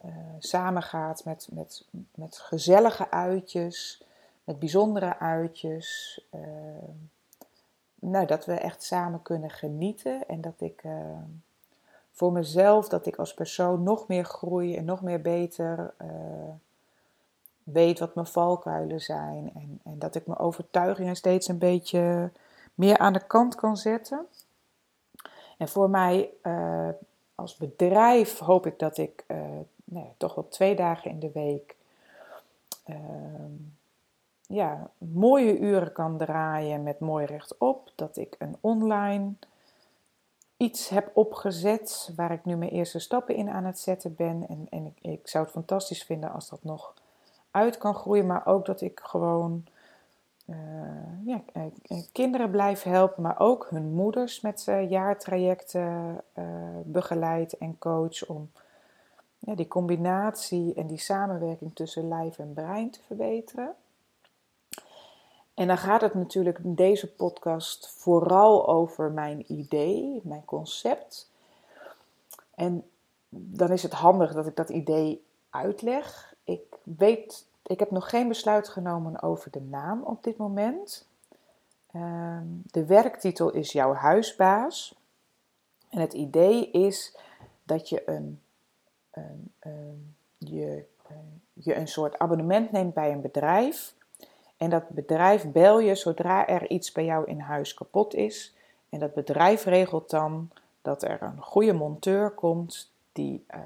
uh, 0.05 0.11
samengaat 0.39 1.25
met, 1.25 1.47
met, 1.51 1.85
met 2.15 2.37
gezellige 2.37 3.11
uitjes, 3.11 4.03
met 4.43 4.59
bijzondere 4.59 5.19
uitjes. 5.19 6.21
Uh, 6.35 6.41
nou, 7.99 8.25
dat 8.25 8.45
we 8.45 8.53
echt 8.53 8.83
samen 8.83 9.21
kunnen 9.21 9.49
genieten 9.49 10.27
en 10.27 10.41
dat 10.41 10.61
ik 10.61 10.83
uh, 10.83 10.91
voor 12.11 12.31
mezelf, 12.31 12.87
dat 12.87 13.05
ik 13.05 13.15
als 13.15 13.33
persoon 13.33 13.83
nog 13.83 14.07
meer 14.07 14.25
groei 14.25 14.75
en 14.75 14.85
nog 14.85 15.01
meer 15.01 15.21
beter 15.21 15.93
weet 17.63 17.99
wat 17.99 18.15
mijn 18.15 18.27
valkuilen 18.27 19.01
zijn. 19.01 19.51
En, 19.53 19.79
en 19.83 19.99
dat 19.99 20.15
ik 20.15 20.27
mijn 20.27 20.39
overtuigingen 20.39 21.15
steeds 21.15 21.47
een 21.47 21.57
beetje 21.57 22.31
meer 22.73 22.97
aan 22.97 23.13
de 23.13 23.27
kant 23.27 23.55
kan 23.55 23.77
zetten. 23.77 24.25
En 25.57 25.67
voor 25.67 25.89
mij 25.89 26.29
als 27.35 27.55
bedrijf 27.55 28.39
hoop 28.39 28.65
ik 28.65 28.79
dat 28.79 28.97
ik 28.97 29.25
nou 29.91 30.07
toch 30.17 30.35
wel 30.35 30.47
twee 30.47 30.75
dagen 30.75 31.11
in 31.11 31.19
de 31.19 31.31
week 31.31 31.75
ehm, 32.83 33.51
ja, 34.47 34.89
mooie 34.97 35.59
uren 35.59 35.91
kan 35.91 36.17
draaien 36.17 36.83
met 36.83 36.99
mooi 36.99 37.25
rechtop. 37.25 37.91
Dat 37.95 38.17
ik 38.17 38.35
een 38.39 38.57
online 38.61 39.33
iets 40.57 40.89
heb 40.89 41.11
opgezet 41.13 42.11
waar 42.15 42.31
ik 42.31 42.45
nu 42.45 42.55
mijn 42.55 42.71
eerste 42.71 42.99
stappen 42.99 43.35
in 43.35 43.49
aan 43.49 43.65
het 43.65 43.79
zetten 43.79 44.15
ben. 44.15 44.45
En, 44.49 44.67
en 44.69 44.85
ik, 44.85 44.97
ik 45.01 45.27
zou 45.27 45.43
het 45.43 45.53
fantastisch 45.53 46.03
vinden 46.03 46.31
als 46.31 46.49
dat 46.49 46.63
nog 46.63 46.93
uit 47.51 47.77
kan 47.77 47.95
groeien, 47.95 48.25
maar 48.25 48.45
ook 48.45 48.65
dat 48.65 48.81
ik 48.81 48.99
gewoon 49.03 49.65
uh, 50.45 50.57
ja, 51.25 51.41
eh, 51.53 51.63
eh, 51.87 52.03
kinderen 52.11 52.51
blijf 52.51 52.83
helpen, 52.83 53.23
maar 53.23 53.39
ook 53.39 53.67
hun 53.69 53.93
moeders 53.93 54.41
met 54.41 54.65
uh, 54.69 54.89
jaartrajecten 54.89 56.21
begeleid 56.83 57.57
en 57.57 57.77
coach 57.79 58.27
om 58.27 58.51
ja, 59.39 59.55
die 59.55 59.67
combinatie 59.67 60.73
en 60.73 60.87
die 60.87 60.97
samenwerking 60.97 61.75
tussen 61.75 62.07
lijf 62.07 62.39
en 62.39 62.53
brein 62.53 62.91
te 62.91 62.99
verbeteren. 63.05 63.75
En 65.57 65.67
dan 65.67 65.77
gaat 65.77 66.01
het 66.01 66.13
natuurlijk 66.13 66.59
in 66.59 66.75
deze 66.75 67.13
podcast 67.13 67.89
vooral 67.97 68.67
over 68.67 69.11
mijn 69.11 69.53
idee, 69.53 70.21
mijn 70.23 70.45
concept. 70.45 71.29
En 72.55 72.89
dan 73.29 73.71
is 73.71 73.83
het 73.83 73.91
handig 73.91 74.33
dat 74.33 74.47
ik 74.47 74.55
dat 74.55 74.69
idee 74.69 75.25
uitleg. 75.49 76.35
Ik 76.43 76.61
weet, 76.83 77.45
ik 77.63 77.79
heb 77.79 77.91
nog 77.91 78.09
geen 78.09 78.27
besluit 78.27 78.69
genomen 78.69 79.21
over 79.21 79.51
de 79.51 79.61
naam 79.61 80.01
op 80.03 80.23
dit 80.23 80.37
moment. 80.37 81.07
Ehm, 81.91 82.45
de 82.71 82.85
werktitel 82.85 83.51
is 83.51 83.71
Jouw 83.71 83.93
huisbaas. 83.93 84.95
En 85.89 85.99
het 85.99 86.13
idee 86.13 86.71
is 86.71 87.17
dat 87.63 87.89
je 87.89 88.09
een 88.09 88.41
je, 90.37 90.85
eh, 91.07 91.15
je 91.53 91.75
een 91.75 91.87
soort 91.87 92.19
abonnement 92.19 92.71
neemt 92.71 92.93
bij 92.93 93.11
een 93.11 93.21
bedrijf. 93.21 93.95
En 94.57 94.69
dat 94.69 94.89
bedrijf 94.89 95.51
bel 95.51 95.79
je 95.79 95.95
zodra 95.95 96.47
er 96.47 96.69
iets 96.69 96.91
bij 96.91 97.05
jou 97.05 97.25
in 97.25 97.39
huis 97.39 97.73
kapot 97.73 98.13
is. 98.13 98.55
En 98.89 98.99
dat 98.99 99.13
bedrijf 99.13 99.65
regelt 99.65 100.09
dan 100.09 100.49
dat 100.81 101.03
er 101.03 101.21
een 101.21 101.41
goede 101.41 101.73
monteur 101.73 102.31
komt 102.31 102.91
die 103.11 103.45
uh, 103.55 103.59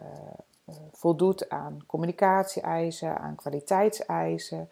voldoet 0.91 1.49
aan 1.49 1.83
communicatie-eisen, 1.87 3.17
aan 3.17 3.35
kwaliteitseisen. 3.35 4.69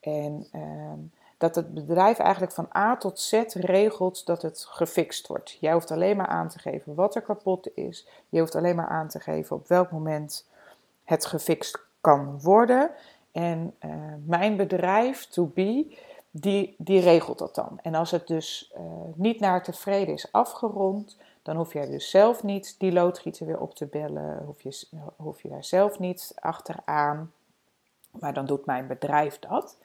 En 0.00 0.46
uh, 0.54 0.92
dat 1.38 1.54
het 1.54 1.74
bedrijf 1.74 2.18
eigenlijk 2.18 2.52
van 2.52 2.68
A 2.76 2.96
tot 2.96 3.20
Z 3.20 3.42
regelt 3.54 4.26
dat 4.26 4.42
het 4.42 4.64
gefixt 4.68 5.26
wordt. 5.26 5.56
Jij 5.60 5.72
hoeft 5.72 5.90
alleen 5.90 6.16
maar 6.16 6.26
aan 6.26 6.48
te 6.48 6.58
geven 6.58 6.94
wat 6.94 7.14
er 7.14 7.22
kapot 7.22 7.68
is. 7.74 8.06
Je 8.28 8.40
hoeft 8.40 8.54
alleen 8.54 8.76
maar 8.76 8.88
aan 8.88 9.08
te 9.08 9.20
geven 9.20 9.56
op 9.56 9.68
welk 9.68 9.90
moment 9.90 10.46
het 11.04 11.26
gefixt 11.26 11.80
kan 12.00 12.40
worden. 12.40 12.90
En 13.32 13.74
uh, 13.84 13.92
mijn 14.26 14.56
bedrijf, 14.56 15.26
To 15.26 15.50
Be, 15.54 15.96
die, 16.30 16.74
die 16.78 17.00
regelt 17.00 17.38
dat 17.38 17.54
dan. 17.54 17.78
En 17.82 17.94
als 17.94 18.10
het 18.10 18.26
dus 18.26 18.72
uh, 18.76 18.82
niet 19.14 19.40
naar 19.40 19.62
tevreden 19.62 20.14
is 20.14 20.32
afgerond, 20.32 21.16
dan 21.42 21.56
hoef 21.56 21.72
jij 21.72 21.86
dus 21.86 22.10
zelf 22.10 22.42
niet 22.42 22.74
die 22.78 22.92
loodgieter 22.92 23.46
weer 23.46 23.60
op 23.60 23.74
te 23.74 23.86
bellen, 23.86 24.42
hoef 24.44 24.62
je, 24.62 24.86
hoef 25.16 25.42
je 25.42 25.48
daar 25.48 25.64
zelf 25.64 25.98
niet 25.98 26.34
achteraan. 26.40 27.32
Maar 28.10 28.34
dan 28.34 28.46
doet 28.46 28.66
mijn 28.66 28.86
bedrijf 28.86 29.38
dat. 29.38 29.76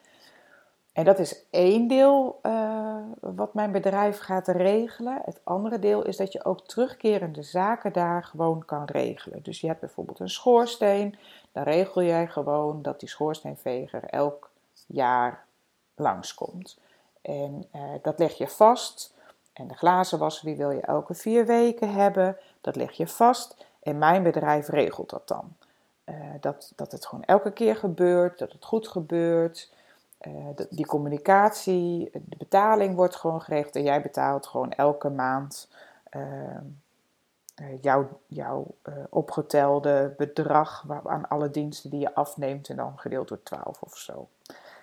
En 0.96 1.06
dat 1.06 1.20
is 1.20 1.46
één 1.50 1.88
deel 1.88 2.40
uh, 2.44 2.98
wat 3.20 3.54
mijn 3.54 3.72
bedrijf 3.72 4.20
gaat 4.20 4.48
regelen. 4.48 5.22
Het 5.25 5.42
andere 5.44 5.80
deel 5.80 6.06
is 6.06 6.18
dat 6.18 6.32
je 6.32 6.46
ook 6.46 6.62
terugkerende 6.62 7.44
zaken 7.44 7.94
daar 7.94 8.24
gewoon 8.24 8.66
kan 8.66 8.86
regelen. 8.86 9.44
Dus 9.44 9.62
je 9.62 9.68
hebt 9.68 9.80
bijvoorbeeld 9.80 10.20
een 10.20 10.30
schoorsteen. 10.30 11.18
Dan 11.52 11.64
regel 11.64 12.04
jij 12.04 12.28
gewoon 12.28 12.82
dat 12.82 13.00
die 13.00 13.10
schoorsteenveger 13.10 14.04
elk 14.04 14.50
jaar 14.88 15.46
langskomt. 15.96 16.80
En 17.22 17.68
uh, 17.75 17.82
dat 18.02 18.20
leg 18.20 18.38
je 18.38 18.48
vast. 18.48 19.14
En 19.54 19.68
de 19.68 19.75
glazenwasser 19.75 20.46
die 20.46 20.56
wil 20.56 20.72
je 20.72 20.82
elke 20.82 21.14
vier 21.14 21.46
weken 21.46 21.94
hebben. 21.94 22.38
Dat 22.62 22.75
leg 22.75 22.92
je 22.92 23.08
vast. 23.08 23.66
En 23.80 23.98
mijn 23.98 24.24
bedrijf 24.24 24.68
regelt 24.68 25.10
dat 25.10 25.28
dan. 25.28 25.56
Uh, 26.06 26.16
dat, 26.40 26.74
dat 26.75 26.92
het 26.92 27.06
gewoon 27.06 27.24
elke 27.24 27.52
keer 27.52 27.75
gebeurt, 27.75 28.40
dat 28.40 28.52
het 28.52 28.66
goed 28.66 28.88
gebeurt. 28.88 29.74
Uh, 30.27 30.48
de, 30.55 30.67
die 30.70 30.86
communicatie, 30.86 32.10
de 32.12 32.38
betaling 32.38 32.96
wordt 32.96 33.15
gewoon 33.15 33.41
geregeld 33.41 33.75
en 33.75 33.84
jij 33.84 34.01
betaalt 34.01 34.48
gewoon 34.48 34.72
elke 34.72 35.10
maand 35.10 35.70
uh, 36.15 36.22
jouw, 37.82 38.20
jouw 38.27 38.75
opgetelde 39.10 40.13
bedrag 40.17 40.86
aan 41.03 41.27
alle 41.27 41.51
diensten 41.51 41.89
die 41.89 42.00
je 42.00 42.15
afneemt 42.15 42.70
en 42.70 42.75
dan 42.75 42.94
gedeeld 43.00 43.27
door 43.27 43.44
12 43.44 43.82
of 43.82 43.98
zo. 43.98 44.27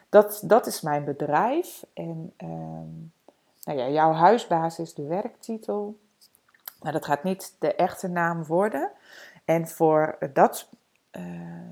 Dat, 0.08 0.42
dat 0.44 0.66
is 0.66 0.80
mijn 0.80 1.04
bedrijf 1.04 1.84
en 1.92 2.32
ehm, 2.36 2.90
nou 3.64 3.78
ja, 3.78 3.88
jouw 3.88 4.12
huisbaas 4.12 4.78
is 4.78 4.94
de 4.94 5.06
werktitel. 5.06 5.98
Maar 6.82 6.92
dat 6.92 7.04
gaat 7.04 7.22
niet 7.22 7.56
de 7.58 7.74
echte 7.74 8.08
naam 8.08 8.44
worden. 8.44 8.90
En 9.44 9.68
voor 9.68 10.18
dat, 10.32 10.68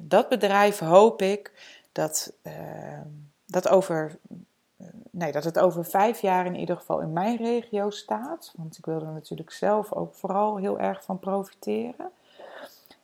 dat 0.00 0.28
bedrijf 0.28 0.78
hoop 0.78 1.22
ik 1.22 1.52
dat, 1.92 2.32
uh, 2.42 3.00
dat, 3.50 3.69
over, 3.69 4.19
nee, 5.11 5.33
dat 5.33 5.45
het 5.45 5.59
over 5.59 5.85
vijf 5.85 6.21
jaar 6.21 6.47
in 6.47 6.57
ieder 6.57 6.76
geval 6.76 7.00
in 7.00 7.12
mijn 7.12 7.37
regio 7.37 7.90
staat. 7.90 8.52
Want 8.57 8.78
ik 8.78 8.85
wil 8.85 9.00
er 9.00 9.12
natuurlijk 9.12 9.50
zelf 9.50 9.92
ook 9.92 10.14
vooral 10.14 10.57
heel 10.57 10.78
erg 10.78 11.04
van 11.04 11.19
profiteren. 11.19 12.11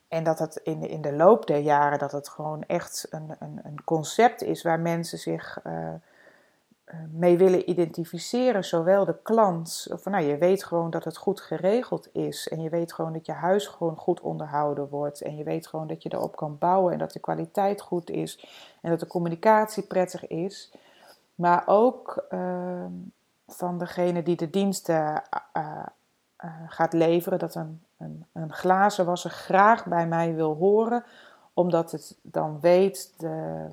En 0.08 0.24
dat 0.24 0.38
het 0.38 0.60
in 0.62 0.80
de, 0.80 0.88
in 0.88 1.00
de 1.00 1.12
loop 1.12 1.46
der 1.46 1.58
jaren 1.58 1.98
dat 1.98 2.12
het 2.12 2.28
gewoon 2.28 2.64
echt 2.66 3.06
een, 3.10 3.36
een, 3.38 3.60
een 3.62 3.84
concept 3.84 4.42
is 4.42 4.62
waar 4.62 4.80
mensen 4.80 5.18
zich 5.18 5.58
uh, 5.66 5.88
mee 7.10 7.38
willen 7.38 7.70
identificeren. 7.70 8.64
Zowel 8.64 9.04
de 9.04 9.16
klant, 9.22 9.86
of 9.92 10.04
nou, 10.04 10.24
je 10.24 10.36
weet 10.36 10.64
gewoon 10.64 10.90
dat 10.90 11.04
het 11.04 11.16
goed 11.16 11.40
geregeld 11.40 12.08
is. 12.12 12.48
En 12.48 12.62
je 12.62 12.68
weet 12.68 12.92
gewoon 12.92 13.12
dat 13.12 13.26
je 13.26 13.32
huis 13.32 13.66
gewoon 13.66 13.96
goed 13.96 14.20
onderhouden 14.20 14.88
wordt. 14.88 15.20
En 15.20 15.36
je 15.36 15.44
weet 15.44 15.66
gewoon 15.66 15.86
dat 15.86 16.02
je 16.02 16.12
erop 16.12 16.36
kan 16.36 16.58
bouwen 16.58 16.92
en 16.92 16.98
dat 16.98 17.12
de 17.12 17.20
kwaliteit 17.20 17.80
goed 17.80 18.10
is. 18.10 18.46
En 18.80 18.90
dat 18.90 19.00
de 19.00 19.06
communicatie 19.06 19.82
prettig 19.82 20.26
is. 20.26 20.72
Maar 21.34 21.62
ook 21.66 22.26
uh, 22.30 22.84
van 23.46 23.78
degene 23.78 24.22
die 24.22 24.36
de 24.36 24.50
diensten 24.50 25.22
uh, 25.56 25.86
gaat 26.66 26.92
leveren, 26.92 27.38
dat 27.38 27.54
een 27.54 27.80
een, 27.98 28.26
een 28.32 28.52
glazenwasser 28.52 29.30
graag 29.30 29.86
bij 29.86 30.06
mij 30.06 30.34
wil 30.34 30.54
horen, 30.54 31.04
omdat 31.54 31.90
het 31.90 32.18
dan 32.22 32.60
weet 32.60 33.14
de, 33.16 33.66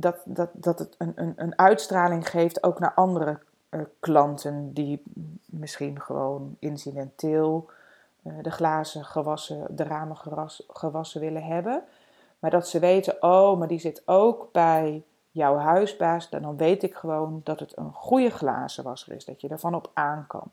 dat, 0.00 0.16
dat, 0.24 0.50
dat 0.52 0.78
het 0.78 0.94
een, 0.98 1.12
een, 1.14 1.32
een 1.36 1.58
uitstraling 1.58 2.30
geeft 2.30 2.62
ook 2.62 2.78
naar 2.78 2.94
andere 2.94 3.38
uh, 3.70 3.80
klanten 4.00 4.72
die 4.72 5.02
misschien 5.44 6.00
gewoon 6.00 6.56
incidenteel 6.58 7.70
uh, 8.22 8.32
de 8.42 8.50
glazen 8.50 9.04
gewassen, 9.04 9.76
de 9.76 9.84
ramen 9.84 10.16
gewas, 10.16 10.64
gewassen 10.68 11.20
willen 11.20 11.44
hebben. 11.44 11.82
Maar 12.38 12.50
dat 12.50 12.68
ze 12.68 12.78
weten, 12.78 13.22
oh, 13.22 13.58
maar 13.58 13.68
die 13.68 13.78
zit 13.78 14.02
ook 14.04 14.48
bij 14.52 15.02
jouw 15.30 15.56
huisbaas. 15.56 16.30
Dan 16.30 16.56
weet 16.56 16.82
ik 16.82 16.94
gewoon 16.94 17.40
dat 17.44 17.60
het 17.60 17.76
een 17.76 17.92
goede 17.92 18.30
glazenwasser 18.30 19.12
is, 19.12 19.24
dat 19.24 19.40
je 19.40 19.48
ervan 19.48 19.74
op 19.74 19.90
aan 19.94 20.24
kan. 20.26 20.50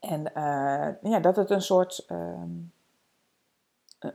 En 0.00 0.20
uh, 0.20 1.12
ja, 1.12 1.20
dat 1.20 1.36
het 1.36 1.50
een 1.50 1.62
soort, 1.62 2.06
um, 2.10 2.72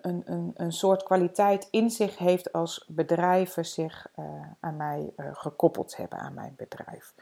een, 0.02 0.22
een, 0.26 0.52
een 0.56 0.72
soort 0.72 1.04
kwaliteit 1.04 1.68
in 1.72 1.90
zich 1.90 2.18
heeft 2.18 2.54
als 2.54 2.86
bedrijven 2.88 3.66
zich 3.66 4.08
uh, 4.20 4.26
aan 4.60 4.76
mij 4.76 5.14
uh, 5.18 5.30
gekoppeld 5.32 5.98
hebben, 5.98 6.20
aan 6.20 6.34
mijn 6.34 6.54
bedrijf. 6.58 7.14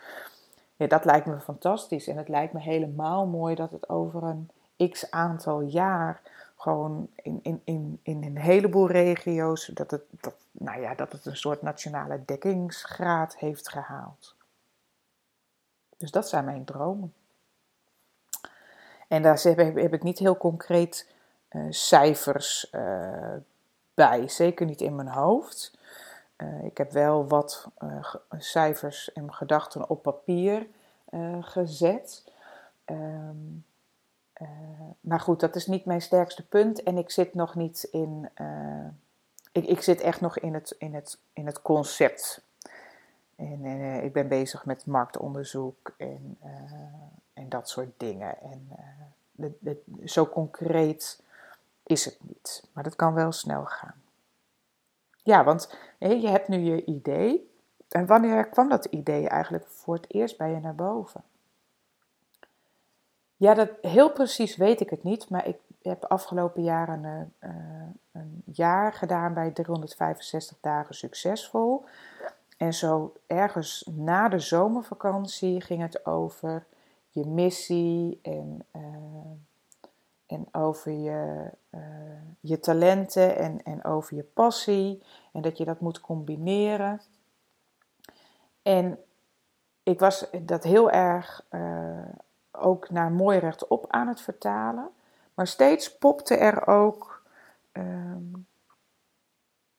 Ja, 0.75 0.87
dat 0.87 1.05
lijkt 1.05 1.25
me 1.25 1.39
fantastisch. 1.39 2.07
En 2.07 2.17
het 2.17 2.27
lijkt 2.27 2.53
me 2.53 2.59
helemaal 2.59 3.25
mooi 3.25 3.55
dat 3.55 3.71
het 3.71 3.89
over 3.89 4.23
een 4.23 4.49
x 4.89 5.11
aantal 5.11 5.61
jaar 5.61 6.21
gewoon 6.55 7.09
in, 7.15 7.39
in, 7.41 7.61
in, 7.63 7.99
in 8.01 8.23
een 8.23 8.37
heleboel 8.37 8.87
regio's, 8.87 9.65
dat 9.65 9.91
het, 9.91 10.03
dat, 10.09 10.33
nou 10.51 10.81
ja, 10.81 10.95
dat 10.95 11.11
het 11.11 11.25
een 11.25 11.37
soort 11.37 11.61
nationale 11.61 12.25
dekkingsgraad 12.25 13.35
heeft 13.37 13.69
gehaald. 13.69 14.35
Dus 15.97 16.11
dat 16.11 16.29
zijn 16.29 16.45
mijn 16.45 16.65
dromen. 16.65 17.13
En 19.07 19.21
daar 19.21 19.41
heb, 19.41 19.75
heb 19.75 19.93
ik 19.93 20.03
niet 20.03 20.19
heel 20.19 20.37
concreet 20.37 21.07
cijfers 21.69 22.71
uh, 22.71 23.33
bij, 23.93 24.27
zeker 24.27 24.65
niet 24.65 24.81
in 24.81 24.95
mijn 24.95 25.07
hoofd. 25.07 25.77
Uh, 26.37 26.63
ik 26.63 26.77
heb 26.77 26.91
wel 26.91 27.27
wat 27.27 27.67
cijfers 28.37 29.13
en 29.13 29.33
gedachten 29.33 29.89
op 29.89 30.01
papier 30.01 30.67
gezet. 31.41 32.31
Um, 32.85 33.65
maar 34.99 35.19
goed, 35.19 35.39
dat 35.39 35.55
is 35.55 35.67
niet 35.67 35.85
mijn 35.85 36.01
sterkste 36.01 36.47
punt 36.47 36.83
en 36.83 36.97
ik 36.97 37.11
zit 37.11 37.33
nog 37.33 37.55
niet 37.55 37.87
in. 37.91 38.29
Ik, 39.51 39.65
ik, 39.65 39.81
zit 39.81 40.01
echt 40.01 40.21
nog 40.21 40.39
in 40.39 40.53
het, 40.53 40.75
in 40.77 40.93
het, 40.93 41.17
in 41.33 41.45
het 41.45 41.61
concept. 41.61 42.41
En 43.35 43.65
ik 44.03 44.13
ben 44.13 44.27
bezig 44.27 44.65
met 44.65 44.85
marktonderzoek 44.85 45.93
en 45.97 46.37
en 47.35 47.49
dat 47.49 47.69
soort 47.69 47.91
dingen. 47.97 48.35
En 48.41 48.69
zo 50.03 50.27
concreet 50.27 51.21
is 51.85 52.05
het 52.05 52.17
niet, 52.21 52.67
maar 52.73 52.83
dat 52.83 52.95
kan 52.95 53.13
wel 53.13 53.31
snel 53.31 53.65
gaan. 53.65 54.03
Ja, 55.23 55.43
want 55.43 55.77
je 55.99 56.27
hebt 56.27 56.47
nu 56.47 56.57
je 56.57 56.85
idee. 56.85 57.53
En 57.89 58.05
wanneer 58.05 58.47
kwam 58.47 58.69
dat 58.69 58.85
idee 58.85 59.29
eigenlijk 59.29 59.67
voor 59.67 59.95
het 59.95 60.13
eerst 60.13 60.37
bij 60.37 60.51
je 60.51 60.59
naar 60.59 60.75
boven? 60.75 61.23
Ja, 63.35 63.53
dat, 63.53 63.69
heel 63.81 64.11
precies 64.11 64.55
weet 64.55 64.79
ik 64.79 64.89
het 64.89 65.03
niet, 65.03 65.29
maar 65.29 65.47
ik 65.47 65.57
heb 65.81 66.05
afgelopen 66.05 66.63
jaar 66.63 66.89
een, 66.89 67.33
uh, 67.39 67.49
een 68.11 68.43
jaar 68.45 68.93
gedaan 68.93 69.33
bij 69.33 69.51
365 69.51 70.57
dagen 70.61 70.95
succesvol. 70.95 71.85
En 72.57 72.73
zo 72.73 73.13
ergens 73.27 73.89
na 73.91 74.29
de 74.29 74.39
zomervakantie 74.39 75.61
ging 75.61 75.81
het 75.81 76.05
over 76.05 76.65
je 77.09 77.25
missie 77.25 78.19
en, 78.21 78.65
uh, 78.75 78.81
en 80.35 80.61
over 80.61 80.91
je, 80.91 81.49
uh, 81.71 81.81
je 82.39 82.59
talenten 82.59 83.37
en, 83.37 83.63
en 83.63 83.83
over 83.83 84.15
je 84.15 84.23
passie. 84.23 85.03
En 85.31 85.41
dat 85.41 85.57
je 85.57 85.65
dat 85.65 85.79
moet 85.79 86.01
combineren. 86.01 87.01
En 88.61 88.99
ik 89.83 89.99
was 89.99 90.27
dat 90.41 90.63
heel 90.63 90.91
erg 90.91 91.45
uh, 91.51 91.99
ook 92.51 92.89
naar 92.89 93.11
mooi 93.11 93.39
rechtop 93.39 93.85
aan 93.87 94.07
het 94.07 94.21
vertalen. 94.21 94.89
Maar 95.33 95.47
steeds 95.47 95.97
popte 95.97 96.35
er 96.35 96.67
ook. 96.67 97.23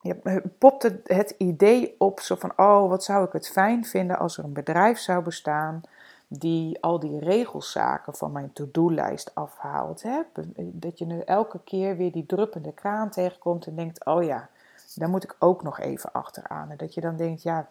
Ja, 0.01 0.40
popte 0.59 1.01
het 1.05 1.35
idee 1.38 1.95
op 1.99 2.21
zo 2.21 2.35
van: 2.35 2.53
oh, 2.57 2.88
wat 2.88 3.05
zou 3.05 3.27
ik 3.27 3.33
het 3.33 3.49
fijn 3.49 3.85
vinden 3.85 4.19
als 4.19 4.38
er 4.38 4.45
een 4.45 4.53
bedrijf 4.53 4.99
zou 4.99 5.23
bestaan 5.23 5.83
die 6.29 6.83
al 6.83 6.99
die 6.99 7.19
regelszaken 7.19 8.15
van 8.15 8.33
mijn 8.33 8.53
to-do-lijst 8.53 9.35
afhaalt. 9.35 10.03
Hè? 10.03 10.23
Dat 10.57 10.99
je 10.99 11.25
elke 11.25 11.61
keer 11.65 11.97
weer 11.97 12.12
die 12.12 12.27
druppende 12.27 12.73
kraan 12.73 13.11
tegenkomt 13.11 13.67
en 13.67 13.77
denkt: 13.77 14.05
oh 14.05 14.23
ja, 14.23 14.49
daar 14.95 15.09
moet 15.09 15.25
ik 15.25 15.37
ook 15.39 15.62
nog 15.62 15.81
even 15.81 16.12
achteraan. 16.12 16.71
En 16.71 16.77
dat 16.77 16.95
je 16.95 17.01
dan 17.01 17.17
denkt: 17.17 17.43
ja, 17.43 17.69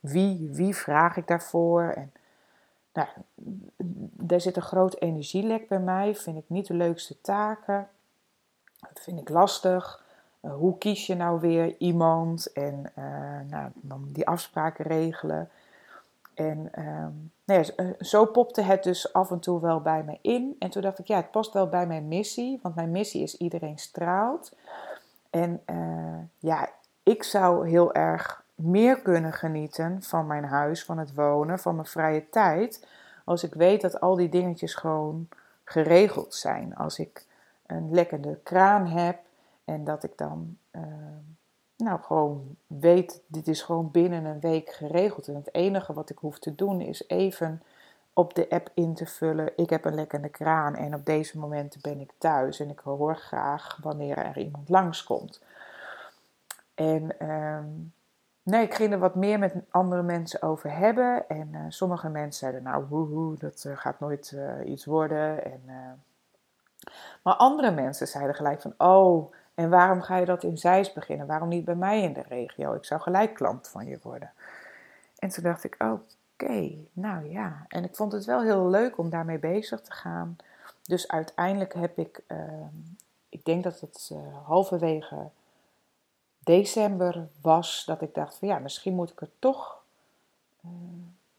wie, 0.00 0.48
wie 0.52 0.76
vraag 0.76 1.16
ik 1.16 1.26
daarvoor? 1.26 1.82
En 1.82 2.12
nou, 2.92 3.08
daar 4.12 4.40
zit 4.40 4.56
een 4.56 4.62
groot 4.62 5.00
energielek 5.00 5.68
bij 5.68 5.80
mij. 5.80 6.14
Vind 6.14 6.36
ik 6.36 6.44
niet 6.46 6.66
de 6.66 6.74
leukste 6.74 7.20
taken. 7.20 7.88
Dat 8.80 9.00
vind 9.00 9.20
ik 9.20 9.28
lastig. 9.28 10.06
Uh, 10.40 10.54
hoe 10.54 10.78
kies 10.78 11.06
je 11.06 11.14
nou 11.14 11.40
weer 11.40 11.74
iemand 11.78 12.52
en 12.52 12.92
uh, 12.98 13.60
nou, 13.80 14.00
die 14.12 14.26
afspraken 14.26 14.84
regelen? 14.84 15.50
En 16.38 16.70
um, 16.78 17.32
nou 17.44 17.64
ja, 17.64 17.74
eh, 17.76 17.86
zo 17.98 18.24
popte 18.24 18.62
het 18.62 18.82
dus 18.82 19.12
af 19.12 19.30
en 19.30 19.38
toe 19.38 19.60
wel 19.60 19.80
bij 19.80 20.02
me 20.04 20.18
in. 20.22 20.56
En 20.58 20.70
toen 20.70 20.82
dacht 20.82 20.98
ik, 20.98 21.06
ja, 21.06 21.16
het 21.16 21.30
past 21.30 21.52
wel 21.52 21.68
bij 21.68 21.86
mijn 21.86 22.08
missie. 22.08 22.58
Want 22.62 22.74
mijn 22.74 22.90
missie 22.90 23.22
is 23.22 23.36
iedereen 23.36 23.78
straalt. 23.78 24.56
En 25.30 25.62
uh, 25.66 26.18
ja, 26.38 26.68
ik 27.02 27.22
zou 27.22 27.68
heel 27.68 27.94
erg 27.94 28.44
meer 28.54 29.00
kunnen 29.02 29.32
genieten 29.32 30.02
van 30.02 30.26
mijn 30.26 30.44
huis, 30.44 30.84
van 30.84 30.98
het 30.98 31.14
wonen, 31.14 31.58
van 31.58 31.74
mijn 31.74 31.86
vrije 31.86 32.28
tijd. 32.28 32.86
Als 33.24 33.44
ik 33.44 33.54
weet 33.54 33.80
dat 33.80 34.00
al 34.00 34.16
die 34.16 34.28
dingetjes 34.28 34.74
gewoon 34.74 35.28
geregeld 35.64 36.34
zijn. 36.34 36.76
Als 36.76 36.98
ik 36.98 37.26
een 37.66 37.94
lekkende 37.94 38.38
kraan 38.42 38.86
heb 38.86 39.18
en 39.64 39.84
dat 39.84 40.04
ik 40.04 40.12
dan 40.16 40.56
uh, 40.72 40.82
nou 41.78 42.00
gewoon 42.00 42.56
weet, 42.66 43.22
dit 43.26 43.48
is 43.48 43.62
gewoon 43.62 43.90
binnen 43.90 44.24
een 44.24 44.40
week 44.40 44.70
geregeld. 44.70 45.28
En 45.28 45.34
het 45.34 45.54
enige 45.54 45.92
wat 45.92 46.10
ik 46.10 46.18
hoef 46.18 46.38
te 46.38 46.54
doen 46.54 46.80
is 46.80 47.08
even 47.08 47.62
op 48.12 48.34
de 48.34 48.50
app 48.50 48.70
in 48.74 48.94
te 48.94 49.06
vullen. 49.06 49.52
Ik 49.56 49.70
heb 49.70 49.84
een 49.84 49.94
lekkende 49.94 50.28
kraan 50.28 50.74
en 50.74 50.94
op 50.94 51.06
deze 51.06 51.38
momenten 51.38 51.80
ben 51.80 52.00
ik 52.00 52.12
thuis 52.18 52.60
en 52.60 52.70
ik 52.70 52.78
hoor 52.78 53.16
graag 53.16 53.78
wanneer 53.82 54.18
er 54.18 54.38
iemand 54.38 54.68
langskomt. 54.68 55.42
En 56.74 57.18
ehm, 57.18 57.66
nee, 58.42 58.62
ik 58.62 58.74
ging 58.74 58.92
er 58.92 58.98
wat 58.98 59.14
meer 59.14 59.38
met 59.38 59.54
andere 59.70 60.02
mensen 60.02 60.42
over 60.42 60.76
hebben. 60.76 61.28
En 61.28 61.48
uh, 61.52 61.60
sommige 61.68 62.08
mensen 62.08 62.38
zeiden, 62.38 62.62
nou, 62.62 62.84
woehoe, 62.88 63.36
dat 63.36 63.64
uh, 63.66 63.76
gaat 63.76 64.00
nooit 64.00 64.32
uh, 64.34 64.70
iets 64.70 64.84
worden. 64.84 65.44
En, 65.44 65.62
maar 67.22 67.34
andere 67.34 67.70
mensen 67.70 68.06
zeiden 68.06 68.34
gelijk 68.34 68.60
van, 68.60 68.74
oh, 68.78 69.32
en 69.58 69.70
waarom 69.70 70.02
ga 70.02 70.16
je 70.16 70.24
dat 70.24 70.42
in 70.42 70.58
Zeist 70.58 70.94
beginnen? 70.94 71.26
Waarom 71.26 71.48
niet 71.48 71.64
bij 71.64 71.74
mij 71.74 72.02
in 72.02 72.12
de 72.12 72.22
regio? 72.28 72.74
Ik 72.74 72.84
zou 72.84 73.00
gelijk 73.00 73.34
klant 73.34 73.68
van 73.68 73.86
je 73.86 73.98
worden. 74.02 74.32
En 75.18 75.28
toen 75.28 75.42
dacht 75.44 75.64
ik, 75.64 75.76
oké, 75.78 76.74
nou 76.92 77.30
ja. 77.30 77.64
En 77.68 77.84
ik 77.84 77.96
vond 77.96 78.12
het 78.12 78.24
wel 78.24 78.42
heel 78.42 78.68
leuk 78.68 78.98
om 78.98 79.10
daarmee 79.10 79.38
bezig 79.38 79.80
te 79.80 79.92
gaan. 79.92 80.36
Dus 80.82 81.08
uiteindelijk 81.08 81.74
heb 81.74 81.98
ik, 81.98 82.20
ehm, 82.26 82.74
ik 83.28 83.44
denk 83.44 83.64
dat 83.64 83.80
het 83.80 84.12
halverwege 84.44 85.30
december 86.38 87.28
was 87.40 87.84
dat 87.86 88.02
ik 88.02 88.14
dacht 88.14 88.38
van 88.38 88.48
ja, 88.48 88.58
misschien 88.58 88.94
moet 88.94 89.10
ik 89.10 89.20
er 89.20 89.30
toch, 89.38 89.82
uh, 90.64 90.70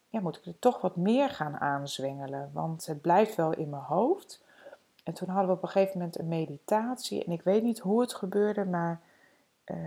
ja, 0.08 0.20
moet 0.20 0.38
ik 0.38 0.46
er 0.46 0.60
toch 0.60 0.82
wat 0.82 0.96
meer 0.96 1.30
gaan 1.30 1.58
aanzwengelen. 1.58 2.50
Want 2.54 2.86
het 2.86 3.02
blijft 3.02 3.36
wel 3.36 3.52
in 3.54 3.70
mijn 3.70 3.82
hoofd. 3.82 4.42
En 5.10 5.16
toen 5.16 5.30
hadden 5.30 5.48
we 5.48 5.56
op 5.56 5.64
een 5.64 5.70
gegeven 5.70 5.98
moment 5.98 6.20
een 6.20 6.28
meditatie. 6.28 7.24
En 7.26 7.32
ik 7.32 7.42
weet 7.42 7.64
niet 7.64 7.80
hoe 7.80 8.02
het 8.02 8.14
gebeurde, 8.14 8.66
maar 8.66 9.02
uh, 9.66 9.78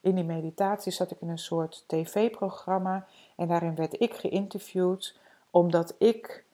in 0.00 0.14
die 0.14 0.24
meditatie 0.24 0.92
zat 0.92 1.10
ik 1.10 1.20
in 1.20 1.28
een 1.28 1.38
soort 1.38 1.84
tv-programma. 1.86 3.06
En 3.36 3.48
daarin 3.48 3.74
werd 3.74 4.00
ik 4.00 4.14
geïnterviewd, 4.14 5.18
omdat 5.50 5.94
ik 5.98 6.44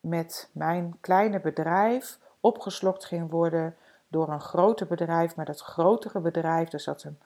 met 0.00 0.48
mijn 0.52 0.96
kleine 1.00 1.40
bedrijf 1.40 2.18
opgeslokt 2.40 3.04
ging 3.04 3.30
worden 3.30 3.76
door 4.08 4.28
een 4.28 4.40
groter 4.40 4.86
bedrijf. 4.86 5.36
Maar 5.36 5.44
dat 5.44 5.60
grotere 5.60 6.20
bedrijf, 6.20 6.72
er 6.72 6.80
zat 6.80 7.02
een 7.02 7.18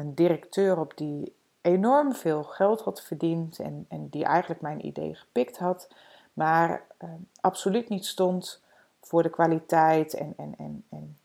een 0.00 0.14
directeur 0.14 0.78
op 0.78 0.96
die 0.96 1.32
enorm 1.60 2.14
veel 2.14 2.42
geld 2.42 2.80
had 2.80 3.02
verdiend 3.02 3.58
en, 3.58 3.86
en 3.88 4.08
die 4.08 4.24
eigenlijk 4.24 4.60
mijn 4.60 4.86
idee 4.86 5.14
gepikt 5.14 5.58
had, 5.58 5.88
maar 6.32 6.86
uh, 7.04 7.10
absoluut 7.40 7.88
niet 7.88 8.06
stond 8.06 8.62
voor 9.10 9.22
de 9.22 9.30
kwaliteit 9.30 10.14
en, 10.14 10.34
en, 10.36 10.54
en, 10.58 10.84
en, 10.90 11.18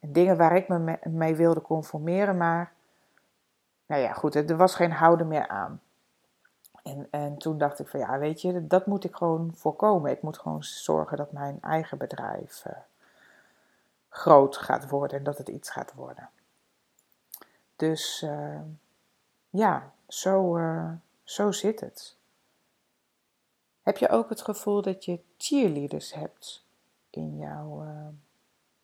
en 0.00 0.12
dingen 0.12 0.36
waar 0.36 0.56
ik 0.56 0.68
me 0.68 0.98
mee 1.02 1.34
wilde 1.36 1.62
conformeren. 1.62 2.36
Maar, 2.36 2.72
nou 3.86 4.02
ja, 4.02 4.12
goed, 4.12 4.34
er 4.34 4.56
was 4.56 4.74
geen 4.74 4.92
houden 4.92 5.28
meer 5.28 5.48
aan. 5.48 5.80
En, 6.82 7.08
en 7.10 7.38
toen 7.38 7.58
dacht 7.58 7.78
ik 7.78 7.88
van 7.88 8.00
ja, 8.00 8.18
weet 8.18 8.40
je, 8.40 8.66
dat 8.66 8.86
moet 8.86 9.04
ik 9.04 9.14
gewoon 9.14 9.52
voorkomen. 9.54 10.10
Ik 10.10 10.22
moet 10.22 10.38
gewoon 10.38 10.64
zorgen 10.64 11.16
dat 11.16 11.32
mijn 11.32 11.58
eigen 11.60 11.98
bedrijf 11.98 12.64
uh, 12.66 12.72
groot 14.08 14.56
gaat 14.56 14.88
worden 14.88 15.18
en 15.18 15.24
dat 15.24 15.38
het 15.38 15.48
iets 15.48 15.70
gaat 15.70 15.94
worden. 15.94 16.30
Dus 17.76 18.22
uh, 18.22 18.60
ja, 19.50 19.92
zo, 20.08 20.56
uh, 20.56 20.90
zo 21.24 21.52
zit 21.52 21.80
het. 21.80 22.16
Heb 23.82 23.96
je 23.96 24.08
ook 24.08 24.28
het 24.28 24.42
gevoel 24.42 24.82
dat 24.82 25.04
je 25.04 25.20
cheerleaders 25.36 26.14
hebt 26.14 26.62
in 27.16 27.36
jouw, 27.36 27.84
uh, 27.84 28.08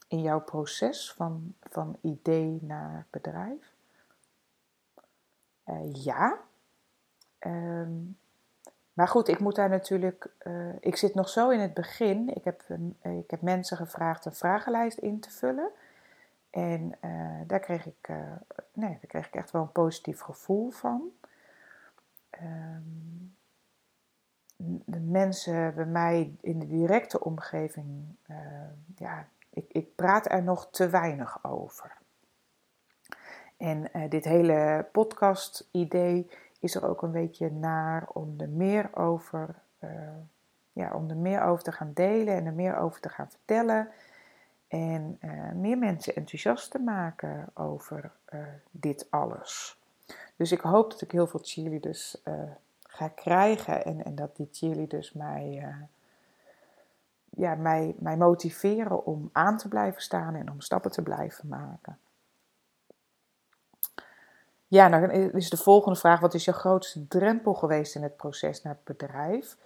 in 0.08 0.22
jouw 0.22 0.40
proces 0.40 1.12
van, 1.12 1.54
van 1.60 1.98
idee 2.00 2.58
naar 2.62 3.06
bedrijf? 3.10 3.76
ja. 5.92 6.38
Um, 7.40 8.18
maar 8.92 9.08
goed, 9.08 9.28
ik 9.28 9.38
moet 9.38 9.54
daar 9.54 9.68
natuurlijk. 9.68 10.30
ik 10.80 10.96
zit 10.96 11.14
nog 11.14 11.28
zo 11.28 11.50
in 11.50 11.60
het 11.60 11.74
begin. 11.74 12.34
Ik 12.34 12.44
heb, 12.44 12.62
ik 13.02 13.30
heb 13.30 13.40
mensen 13.40 13.76
gevraagd 13.76 14.24
een 14.24 14.32
vragenlijst 14.32 14.98
in 14.98 15.20
te 15.20 15.30
vullen. 15.30 15.70
En 16.50 16.98
daar, 17.46 17.60
kreeg 17.60 17.86
ik, 17.86 18.08
nee, 18.72 18.90
daar 18.90 19.06
kreeg 19.08 19.26
ik 19.26 19.34
echt 19.34 19.50
wel 19.50 19.62
een 19.62 19.72
positief 19.72 20.20
gevoel 20.20 20.70
van. 20.70 21.10
Um, 22.42 23.36
de 24.84 25.00
mensen 25.00 25.74
bij 25.74 25.86
mij 25.86 26.36
in 26.40 26.58
de 26.58 26.66
directe 26.66 27.24
omgeving, 27.24 28.16
uh, 28.30 28.36
ja, 28.96 29.26
ik, 29.50 29.64
ik, 29.68 29.94
praat 29.94 30.30
er 30.30 30.42
nog 30.42 30.68
te 30.70 30.88
weinig 30.88 31.44
over. 31.44 31.96
En 33.56 33.90
dit 34.08 34.24
hele 34.24 34.86
podcast-idee 34.92 36.30
is 36.58 36.74
er 36.74 36.88
ook 36.88 37.02
een 37.02 37.12
beetje 37.12 37.50
naar 37.50 38.08
om 38.12 38.34
er 38.38 38.48
meer 38.48 38.96
over, 38.96 39.54
ja, 40.72 40.92
om 40.92 41.10
er 41.10 41.16
meer 41.16 41.42
over 41.42 41.64
te 41.64 41.72
gaan 41.72 41.90
delen 41.94 42.34
en 42.34 42.46
er 42.46 42.52
meer 42.52 42.76
over 42.76 43.00
te 43.00 43.08
gaan 43.08 43.30
vertellen. 43.30 43.88
En 44.68 45.18
meer 45.54 45.78
mensen 45.78 46.14
enthousiast 46.14 46.70
te 46.70 46.78
maken 46.78 47.46
over 47.54 48.12
dit 48.70 49.06
alles. 49.10 49.78
Dus 50.36 50.52
ik 50.52 50.60
hoop 50.60 50.90
dat 50.90 51.00
ik 51.00 51.12
heel 51.12 51.26
veel 51.26 51.40
cheerleaders 51.42 52.22
uh, 52.24 52.34
ga 52.98 53.08
krijgen 53.08 53.84
en, 53.84 54.04
en 54.04 54.14
dat 54.14 54.36
die 54.36 54.48
cheerleaders 54.52 55.12
mij, 55.12 55.76
ja, 57.30 57.54
mij, 57.54 57.94
mij 57.98 58.16
motiveren 58.16 59.04
om 59.04 59.30
aan 59.32 59.56
te 59.56 59.68
blijven 59.68 60.02
staan 60.02 60.34
en 60.34 60.50
om 60.50 60.60
stappen 60.60 60.90
te 60.90 61.02
blijven 61.02 61.48
maken. 61.48 61.98
Ja, 64.66 64.88
dan 64.88 65.10
is 65.10 65.50
de 65.50 65.56
volgende 65.56 65.98
vraag: 65.98 66.20
wat 66.20 66.34
is 66.34 66.44
je 66.44 66.52
grootste 66.52 67.08
drempel 67.08 67.54
geweest 67.54 67.94
in 67.94 68.02
het 68.02 68.16
proces 68.16 68.62
naar 68.62 68.74
het 68.74 68.98
bedrijf? 68.98 69.56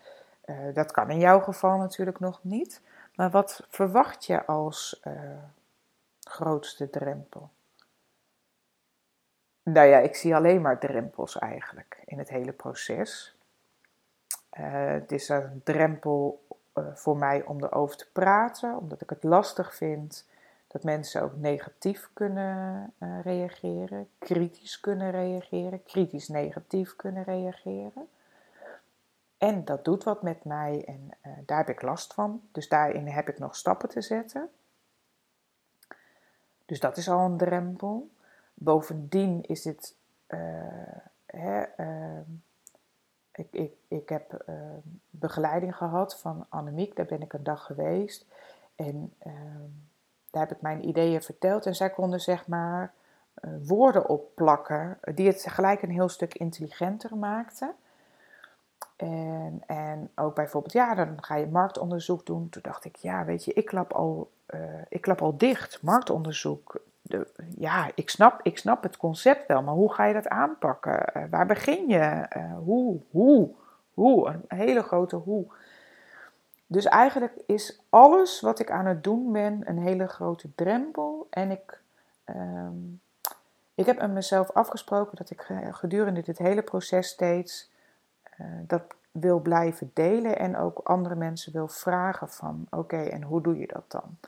dat 0.74 0.92
kan 0.92 1.10
in 1.10 1.18
jouw 1.18 1.40
geval 1.40 1.78
natuurlijk 1.78 2.20
nog 2.20 2.44
niet. 2.44 2.82
Maar 3.14 3.30
wat 3.30 3.66
verwacht 3.68 4.24
je 4.24 4.46
als 4.46 5.00
uh, 5.04 5.12
grootste 6.20 6.90
drempel? 6.90 7.50
Nou 9.62 9.88
ja, 9.88 9.98
ik 9.98 10.14
zie 10.14 10.34
alleen 10.34 10.60
maar 10.60 10.78
drempels 10.78 11.38
eigenlijk 11.38 12.02
in 12.04 12.18
het 12.18 12.28
hele 12.28 12.52
proces. 12.52 13.36
Uh, 14.58 14.90
het 14.90 15.12
is 15.12 15.28
een 15.28 15.60
drempel 15.64 16.46
uh, 16.74 16.84
voor 16.94 17.16
mij 17.16 17.44
om 17.44 17.64
erover 17.64 17.96
te 17.96 18.10
praten, 18.12 18.76
omdat 18.76 19.00
ik 19.00 19.10
het 19.10 19.22
lastig 19.22 19.74
vind 19.74 20.28
dat 20.66 20.82
mensen 20.82 21.22
ook 21.22 21.36
negatief 21.36 22.10
kunnen 22.12 22.92
reageren, 23.22 24.08
kritisch 24.18 24.80
kunnen 24.80 25.10
reageren, 25.10 25.82
kritisch 25.82 26.28
negatief 26.28 26.96
kunnen 26.96 27.24
reageren. 27.24 28.08
En 29.38 29.64
dat 29.64 29.84
doet 29.84 30.04
wat 30.04 30.22
met 30.22 30.44
mij 30.44 30.84
en 30.86 31.10
daar 31.46 31.58
heb 31.58 31.68
ik 31.68 31.82
last 31.82 32.14
van. 32.14 32.42
Dus 32.52 32.68
daarin 32.68 33.06
heb 33.06 33.28
ik 33.28 33.38
nog 33.38 33.56
stappen 33.56 33.88
te 33.88 34.00
zetten. 34.00 34.50
Dus 36.66 36.80
dat 36.80 36.96
is 36.96 37.08
al 37.08 37.20
een 37.20 37.36
drempel. 37.36 38.10
Bovendien 38.62 39.42
is 39.42 39.64
het. 39.64 39.94
Uh, 40.28 40.38
hè, 41.26 41.64
uh, 41.76 42.20
ik, 43.32 43.46
ik, 43.50 43.72
ik 43.88 44.08
heb 44.08 44.32
ehm, 44.32 44.78
begeleiding 45.10 45.76
gehad 45.76 46.20
van 46.20 46.46
Annemiek, 46.48 46.96
daar 46.96 47.06
ben 47.06 47.22
ik 47.22 47.32
een 47.32 47.44
dag 47.44 47.64
geweest. 47.64 48.26
En 48.74 49.12
ehm, 49.18 49.68
daar 50.30 50.46
heb 50.46 50.56
ik 50.56 50.62
mijn 50.62 50.88
ideeën 50.88 51.22
verteld. 51.22 51.66
En 51.66 51.74
zij 51.74 51.90
konden 51.90 52.20
zeg 52.20 52.46
maar 52.46 52.92
eh, 53.34 53.50
woorden 53.62 54.08
opplakken 54.08 54.98
die 55.14 55.26
het 55.26 55.46
gelijk 55.48 55.82
een 55.82 55.90
heel 55.90 56.08
stuk 56.08 56.34
intelligenter 56.34 57.16
maakten. 57.16 57.74
En, 58.96 59.62
en 59.66 60.10
ook 60.14 60.34
bijvoorbeeld, 60.34 60.72
ja, 60.72 60.94
dan 60.94 61.22
ga 61.22 61.36
je 61.36 61.46
marktonderzoek 61.46 62.26
doen. 62.26 62.48
Toen 62.48 62.62
dacht 62.62 62.84
ik, 62.84 62.96
ja, 62.96 63.24
weet 63.24 63.44
je, 63.44 63.52
ik 63.52 63.66
klap 63.66 63.92
al, 63.92 64.30
uh, 64.54 64.60
ik 64.88 65.00
klap 65.00 65.22
al 65.22 65.36
dicht. 65.36 65.82
Marktonderzoek, 65.82 66.80
ja, 67.58 67.90
ik 67.94 68.10
snap, 68.10 68.40
ik 68.42 68.58
snap 68.58 68.82
het 68.82 68.96
concept 68.96 69.46
wel, 69.46 69.62
maar 69.62 69.74
hoe 69.74 69.92
ga 69.92 70.04
je 70.04 70.14
dat 70.14 70.28
aanpakken? 70.28 71.04
Uh, 71.16 71.22
waar 71.30 71.46
begin 71.46 71.88
je? 71.88 72.26
Uh, 72.36 72.58
hoe, 72.58 73.00
hoe, 73.10 73.50
hoe? 73.94 74.28
Een 74.28 74.58
hele 74.58 74.82
grote 74.82 75.16
hoe. 75.16 75.46
Dus 76.66 76.84
eigenlijk 76.84 77.32
is 77.46 77.80
alles 77.88 78.40
wat 78.40 78.58
ik 78.58 78.70
aan 78.70 78.86
het 78.86 79.04
doen 79.04 79.32
ben 79.32 79.62
een 79.64 79.78
hele 79.78 80.06
grote 80.06 80.54
drempel. 80.54 81.26
En 81.30 81.50
ik, 81.50 81.80
um, 82.26 83.00
ik 83.74 83.86
heb 83.86 84.00
met 84.00 84.10
mezelf 84.10 84.50
afgesproken 84.50 85.16
dat 85.16 85.30
ik 85.30 85.46
gedurende 85.70 86.22
dit 86.22 86.38
hele 86.38 86.62
proces 86.62 87.08
steeds 87.08 87.70
dat 88.66 88.82
wil 89.12 89.40
blijven 89.40 89.90
delen 89.94 90.38
en 90.38 90.56
ook 90.56 90.78
andere 90.78 91.14
mensen 91.14 91.52
wil 91.52 91.68
vragen 91.68 92.28
van 92.28 92.66
oké, 92.70 93.02
en 93.02 93.22
hoe 93.22 93.42
doe 93.42 93.58
je 93.58 93.66
dat 93.66 93.84
dan? 93.88 94.18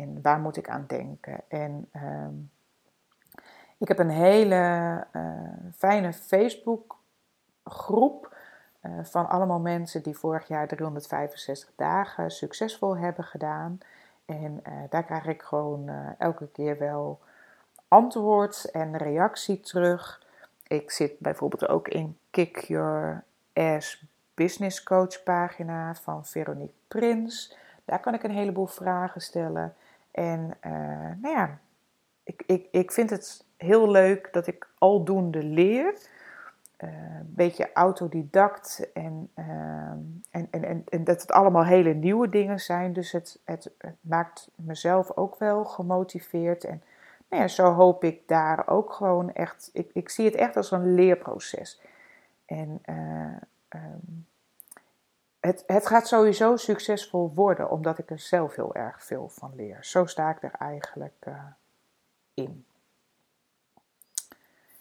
En 0.00 0.18
waar 0.22 0.40
moet 0.40 0.56
ik 0.56 0.68
aan 0.68 0.84
denken? 0.86 1.40
En 1.48 1.88
uh, 1.92 2.28
Ik 3.78 3.88
heb 3.88 3.98
een 3.98 4.10
hele 4.10 5.06
uh, 5.12 5.22
fijne 5.76 6.12
Facebook 6.12 6.98
groep 7.64 8.36
uh, 8.82 8.92
van 9.02 9.28
allemaal 9.28 9.60
mensen 9.60 10.02
die 10.02 10.16
vorig 10.16 10.48
jaar 10.48 10.68
365 10.68 11.70
dagen 11.76 12.30
succesvol 12.30 12.96
hebben 12.96 13.24
gedaan. 13.24 13.78
En 14.24 14.60
uh, 14.66 14.72
daar 14.88 15.04
krijg 15.04 15.26
ik 15.26 15.42
gewoon 15.42 15.88
elke 16.18 16.48
keer 16.48 16.78
wel 16.78 17.20
antwoord 17.88 18.70
en 18.70 18.96
reactie 18.96 19.60
terug. 19.60 20.26
Ik 20.66 20.90
zit 20.90 21.18
bijvoorbeeld 21.18 21.68
ook 21.68 21.88
in 21.88 22.18
Kick 22.30 22.58
Your 22.58 23.24
Ass 23.52 24.04
Business 24.34 24.82
Coach 24.82 25.22
pagina 25.22 25.94
van 25.94 26.26
Veronique 26.26 26.74
Prins. 26.88 27.56
Daar 27.92 28.00
kan 28.00 28.14
ik 28.14 28.22
een 28.22 28.30
heleboel 28.30 28.66
vragen 28.66 29.20
stellen. 29.20 29.74
En 30.10 30.54
uh, 30.66 30.72
nou 31.20 31.34
ja, 31.36 31.58
ik, 32.22 32.42
ik, 32.46 32.68
ik 32.70 32.92
vind 32.92 33.10
het 33.10 33.44
heel 33.56 33.90
leuk 33.90 34.28
dat 34.32 34.46
ik 34.46 34.68
aldoende 34.78 35.42
leer. 35.42 35.94
Uh, 36.84 36.90
een 37.18 37.32
beetje 37.34 37.72
autodidact 37.72 38.90
en, 38.94 39.30
uh, 39.38 39.44
en, 40.30 40.48
en, 40.50 40.84
en, 40.88 41.04
dat 41.04 41.20
het 41.20 41.32
allemaal 41.32 41.64
hele 41.64 41.94
nieuwe 41.94 42.28
dingen 42.28 42.60
zijn. 42.60 42.92
Dus 42.92 43.12
het, 43.12 43.40
het, 43.44 43.70
het 43.78 43.96
maakt 44.00 44.50
mezelf 44.54 45.16
ook 45.16 45.38
wel 45.38 45.64
gemotiveerd. 45.64 46.64
En 46.64 46.82
nou 47.28 47.42
ja, 47.42 47.48
zo 47.48 47.72
hoop 47.72 48.04
ik 48.04 48.28
daar 48.28 48.68
ook 48.68 48.92
gewoon 48.92 49.32
echt. 49.32 49.70
Ik, 49.72 49.90
ik 49.92 50.08
zie 50.08 50.24
het 50.24 50.34
echt 50.34 50.56
als 50.56 50.70
een 50.70 50.94
leerproces. 50.94 51.80
En 52.46 52.82
um, 53.68 54.26
het, 55.42 55.64
het 55.66 55.86
gaat 55.86 56.08
sowieso 56.08 56.56
succesvol 56.56 57.32
worden, 57.34 57.70
omdat 57.70 57.98
ik 57.98 58.10
er 58.10 58.18
zelf 58.18 58.54
heel 58.54 58.74
erg 58.74 59.04
veel 59.04 59.28
van 59.28 59.54
leer. 59.54 59.84
Zo 59.84 60.06
sta 60.06 60.30
ik 60.30 60.42
er 60.42 60.52
eigenlijk 60.58 61.24
uh, 61.28 61.44
in. 62.34 62.66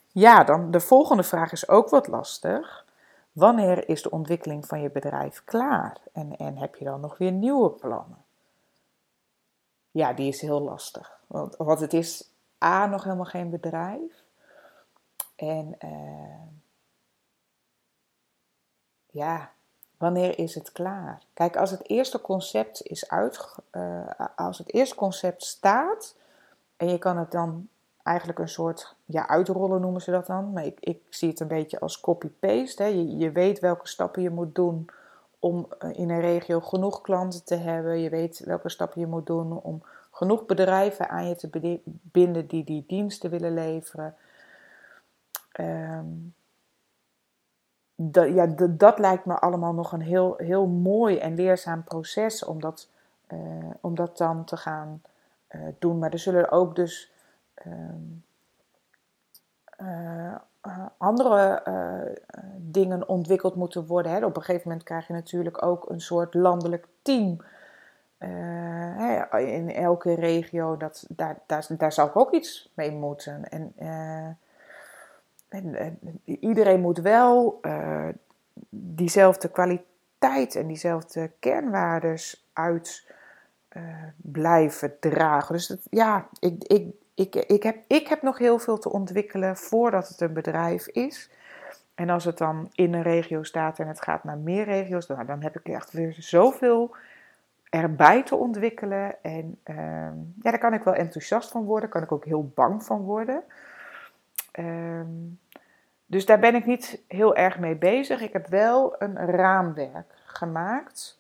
Ja, 0.08 0.44
dan 0.44 0.72
de 0.72 0.80
volgende 0.80 1.24
vraag 1.24 1.52
is 1.52 1.70
ook 1.70 1.90
wat 1.90 2.08
lastig. 2.08 2.86
Wanneer 3.32 3.90
is 3.90 4.02
de 4.02 4.10
ontwikkeling 4.10 4.66
van 4.66 4.82
je 4.82 4.90
bedrijf 4.90 5.44
klaar? 5.44 5.98
En, 6.14 6.38
en 6.38 6.58
heb 6.58 6.76
je 6.76 6.86
dan 6.86 7.00
nog 7.00 7.18
weer 7.18 7.32
nieuwe 7.32 7.70
plannen? 7.70 8.24
Ja, 9.92 10.14
die 10.14 10.28
is 10.28 10.42
heel 10.42 10.62
lastig. 10.62 11.20
Want, 11.28 11.80
het 11.80 11.94
is 11.94 12.32
A, 12.64 12.86
nog 12.86 13.04
helemaal 13.04 13.26
geen 13.26 13.50
bedrijf. 13.50 14.24
En 15.36 15.76
uh, 15.80 16.48
ja, 19.06 19.52
wanneer 20.02 20.40
is 20.40 20.56
het 20.56 20.72
klaar? 20.72 21.22
Kijk, 21.34 21.58
als 21.58 21.72
het 21.72 21.90
eerste 21.90 22.22
concept 22.22 22.82
is 22.82 23.10
uit, 23.10 23.56
uh, 23.72 24.12
als 24.36 24.58
het 24.58 24.74
eerste 24.74 24.96
concept 24.96 25.44
staat 25.44 26.16
en 26.78 26.90
je 26.90 26.98
kan 26.98 27.18
het 27.18 27.32
dan 27.32 27.68
eigenlijk 28.04 28.40
een 28.40 28.50
soort, 28.50 28.96
ja, 29.06 29.28
uitrollen 29.28 29.82
noemen 29.82 30.02
ze 30.02 30.12
dat 30.12 30.28
dan. 30.28 30.52
Maar 30.52 30.66
ik, 30.66 30.80
ik 30.80 31.02
zie 31.10 31.30
het 31.30 31.40
een 31.40 31.48
beetje 31.48 31.80
als 31.80 32.00
copy-paste. 32.00 32.84
Je, 32.84 33.18
je 33.18 33.32
weet 33.32 33.60
welke 33.60 33.88
stappen 33.88 34.22
je 34.22 34.30
moet 34.30 34.56
doen 34.56 34.90
om 35.40 35.68
eh, 35.80 35.90
in 35.94 36.10
een 36.10 36.22
regio 36.22 36.60
genoeg 36.60 37.02
klanten 37.02 37.44
te 37.44 37.56
hebben. 37.56 38.00
Je 38.00 38.10
weet 38.10 38.40
welke 38.40 38.70
stappen 38.70 39.02
je 39.02 39.08
moet 39.08 39.26
doen 39.26 39.62
om 39.62 39.84
genoeg 40.12 40.46
bedrijven 40.46 41.10
aan 41.10 41.28
je 41.28 41.36
te 41.36 41.80
binden 42.02 42.48
die 42.48 42.64
die 42.64 42.84
diensten 42.88 43.30
willen 43.30 43.54
leveren. 43.54 44.16
Um, 45.60 46.34
dat, 48.10 48.34
ja, 48.34 48.46
dat 48.70 49.00
lijkt 49.00 49.26
me 49.26 49.40
allemaal 49.40 49.74
nog 49.74 49.92
een 49.92 50.02
heel, 50.02 50.34
heel 50.38 50.68
mooi 50.68 51.18
en 51.18 51.36
leerzaam 51.36 51.84
proces 51.84 52.46
om 52.46 52.62
dat, 52.62 52.90
uh, 53.34 53.40
om 53.82 53.96
dat 53.96 54.18
dan 54.18 54.46
te 54.46 54.58
gaan 54.58 55.02
uh, 55.50 55.62
doen. 55.80 56.00
Maar 56.00 56.12
er 56.12 56.20
zullen 56.20 56.52
ook 56.52 56.76
dus 56.76 57.12
uh, 57.68 57.96
andere 60.98 61.64
dingen 62.58 63.08
ontwikkeld 63.08 63.56
moeten 63.56 63.86
worden. 63.86 64.12
Hè. 64.12 64.26
Op 64.26 64.36
een 64.36 64.42
gegeven 64.44 64.68
moment 64.68 64.86
krijg 64.86 65.08
je 65.08 65.14
natuurlijk 65.14 65.64
ook 65.66 65.90
een 65.90 66.02
soort 66.02 66.34
landelijk 66.34 66.88
team. 67.02 67.42
in 69.38 69.74
elke 69.76 70.14
regio, 70.14 70.78
dat, 70.78 71.06
daar, 71.10 71.40
daar, 71.46 71.66
daar 71.78 71.92
zou 71.92 72.10
ik 72.10 72.16
ook 72.16 72.32
iets 72.32 72.72
mee 72.76 72.92
moeten. 72.92 73.50
En 73.50 73.74
en, 75.52 76.00
iedereen 76.24 76.82
moet 76.82 76.98
wel 76.98 77.60
uh, 77.62 78.08
diezelfde 78.70 79.50
kwaliteit 79.50 80.56
en 80.56 80.68
diezelfde 80.68 81.32
kernwaardes 81.40 82.50
uit 82.54 83.12
uh, 83.78 83.84
blijven 84.16 85.00
dragen. 85.00 85.56
Dus 85.56 85.68
dat, 85.68 85.80
ja, 85.90 86.28
ik, 86.40 86.64
ik, 86.64 86.94
ik, 87.16 87.36
ik, 87.36 87.64
heb, 87.64 87.78
ik 87.88 88.08
heb 88.08 88.22
nog 88.22 88.38
heel 88.38 88.60
veel 88.60 88.78
te 88.78 88.92
ontwikkelen 88.92 89.58
voordat 89.58 90.08
het 90.08 90.22
een 90.22 90.34
bedrijf 90.34 90.88
is. 90.88 91.30
En 91.96 92.10
als 92.10 92.26
het 92.26 92.38
dan 92.38 92.70
in 92.74 92.94
een 92.94 93.02
regio 93.02 93.44
staat 93.44 93.80
en 93.80 93.88
het 93.88 94.02
gaat 94.02 94.24
naar 94.24 94.38
meer 94.38 94.64
regio's, 94.64 95.08
dan, 95.08 95.26
dan 95.26 95.42
heb 95.42 95.60
ik 95.60 95.68
echt 95.68 95.92
weer 95.92 96.16
zoveel 96.18 96.96
erbij 97.70 98.24
te 98.24 98.36
ontwikkelen. 98.36 99.24
En 99.24 99.58
uh, 99.66 99.76
ja, 100.42 100.52
daar 100.52 100.58
kan 100.58 100.74
ik 100.74 100.84
wel 100.84 100.94
enthousiast 100.94 101.52
van 101.52 101.64
worden, 101.64 101.90
kan 101.90 102.04
ik 102.04 102.12
ook 102.12 102.26
heel 102.26 102.52
bang 102.56 102.84
van 102.84 103.02
worden. 103.02 103.44
Um, 104.60 105.40
dus 106.12 106.26
daar 106.26 106.40
ben 106.40 106.56
ik 106.56 106.66
niet 106.66 107.04
heel 107.08 107.36
erg 107.36 107.60
mee 107.60 107.76
bezig. 107.76 108.22
Ik 108.22 108.34
heb 108.34 108.48
wel 108.48 108.96
een 109.02 109.16
raamwerk 109.16 110.14
gemaakt. 110.26 111.20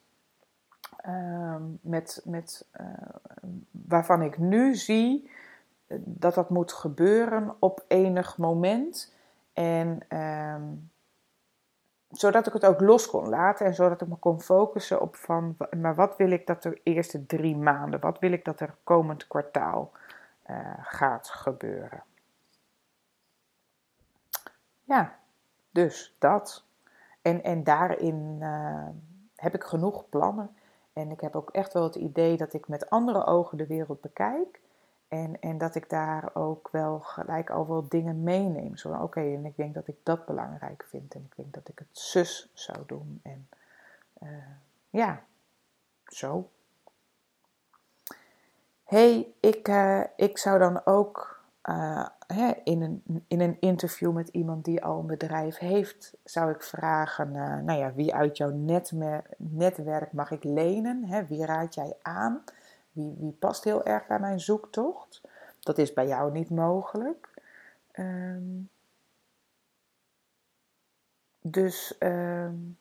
Uh, 1.07 1.55
met, 1.81 2.21
met, 2.25 2.65
uh, 2.81 2.85
waarvan 3.71 4.21
ik 4.21 4.37
nu 4.37 4.75
zie 4.75 5.31
dat 5.97 6.33
dat 6.33 6.49
moet 6.49 6.73
gebeuren 6.73 7.55
op 7.59 7.83
enig 7.87 8.37
moment. 8.37 9.13
En 9.53 9.99
uh, 10.09 10.55
zodat 12.09 12.47
ik 12.47 12.53
het 12.53 12.65
ook 12.65 12.81
los 12.81 13.07
kon 13.07 13.29
laten 13.29 13.65
en 13.65 13.75
zodat 13.75 14.01
ik 14.01 14.07
me 14.07 14.15
kon 14.15 14.41
focussen 14.41 15.01
op 15.01 15.15
van, 15.15 15.57
maar 15.77 15.95
wat 15.95 16.17
wil 16.17 16.31
ik 16.31 16.47
dat 16.47 16.63
de 16.63 16.79
eerste 16.83 17.25
drie 17.25 17.57
maanden, 17.57 17.99
wat 17.99 18.19
wil 18.19 18.31
ik 18.31 18.45
dat 18.45 18.59
er 18.59 18.75
komend 18.83 19.27
kwartaal 19.27 19.91
uh, 20.49 20.57
gaat 20.81 21.29
gebeuren. 21.29 22.03
Ja, 24.91 25.19
dus 25.69 26.15
dat. 26.19 26.63
En, 27.21 27.43
en 27.43 27.63
daarin 27.63 28.37
uh, 28.39 28.87
heb 29.35 29.53
ik 29.55 29.63
genoeg 29.63 30.09
plannen. 30.09 30.55
En 30.93 31.11
ik 31.11 31.21
heb 31.21 31.35
ook 31.35 31.49
echt 31.49 31.73
wel 31.73 31.83
het 31.83 31.95
idee 31.95 32.37
dat 32.37 32.53
ik 32.53 32.67
met 32.67 32.89
andere 32.89 33.25
ogen 33.25 33.57
de 33.57 33.67
wereld 33.67 34.01
bekijk. 34.01 34.59
En, 35.07 35.39
en 35.39 35.57
dat 35.57 35.75
ik 35.75 35.89
daar 35.89 36.29
ook 36.33 36.69
wel 36.71 36.99
gelijk 36.99 37.49
al 37.49 37.67
wel 37.67 37.87
dingen 37.87 38.23
meeneem. 38.23 38.77
Zo 38.77 38.93
oké, 38.93 39.19
en 39.19 39.45
ik 39.45 39.55
denk 39.55 39.73
dat 39.73 39.87
ik 39.87 39.95
dat 40.03 40.25
belangrijk 40.25 40.85
vind. 40.87 41.13
En 41.13 41.21
ik 41.29 41.35
denk 41.35 41.53
dat 41.53 41.67
ik 41.67 41.79
het 41.79 41.97
zus 41.97 42.51
zou 42.53 42.77
doen. 42.85 43.19
En 43.23 43.49
uh, 44.23 44.29
ja, 44.89 45.23
zo. 46.05 46.49
hey, 48.83 49.33
ik, 49.39 49.67
uh, 49.67 50.03
ik 50.15 50.37
zou 50.37 50.59
dan 50.59 50.85
ook 50.85 51.40
uh, 51.69 52.07
hè, 52.27 52.51
in, 52.63 52.81
een, 52.81 53.23
in 53.27 53.41
een 53.41 53.57
interview 53.59 54.11
met 54.11 54.27
iemand 54.27 54.65
die 54.65 54.83
al 54.83 54.99
een 54.99 55.07
bedrijf 55.07 55.57
heeft, 55.57 56.13
zou 56.23 56.51
ik 56.51 56.63
vragen: 56.63 57.27
uh, 57.27 57.57
nou 57.57 57.79
ja, 57.79 57.93
wie 57.93 58.13
uit 58.13 58.37
jouw 58.37 58.51
netwerk 59.37 60.11
mag 60.11 60.31
ik 60.31 60.43
lenen? 60.43 61.05
Hè? 61.05 61.25
Wie 61.25 61.45
raad 61.45 61.75
jij 61.75 61.95
aan? 62.01 62.43
Wie, 62.91 63.15
wie 63.19 63.31
past 63.31 63.63
heel 63.63 63.85
erg 63.85 64.07
bij 64.07 64.19
mijn 64.19 64.39
zoektocht? 64.39 65.21
Dat 65.59 65.77
is 65.77 65.93
bij 65.93 66.07
jou 66.07 66.31
niet 66.31 66.49
mogelijk. 66.49 67.29
Um, 67.99 68.69
dus 71.41 71.95
um, 71.99 72.77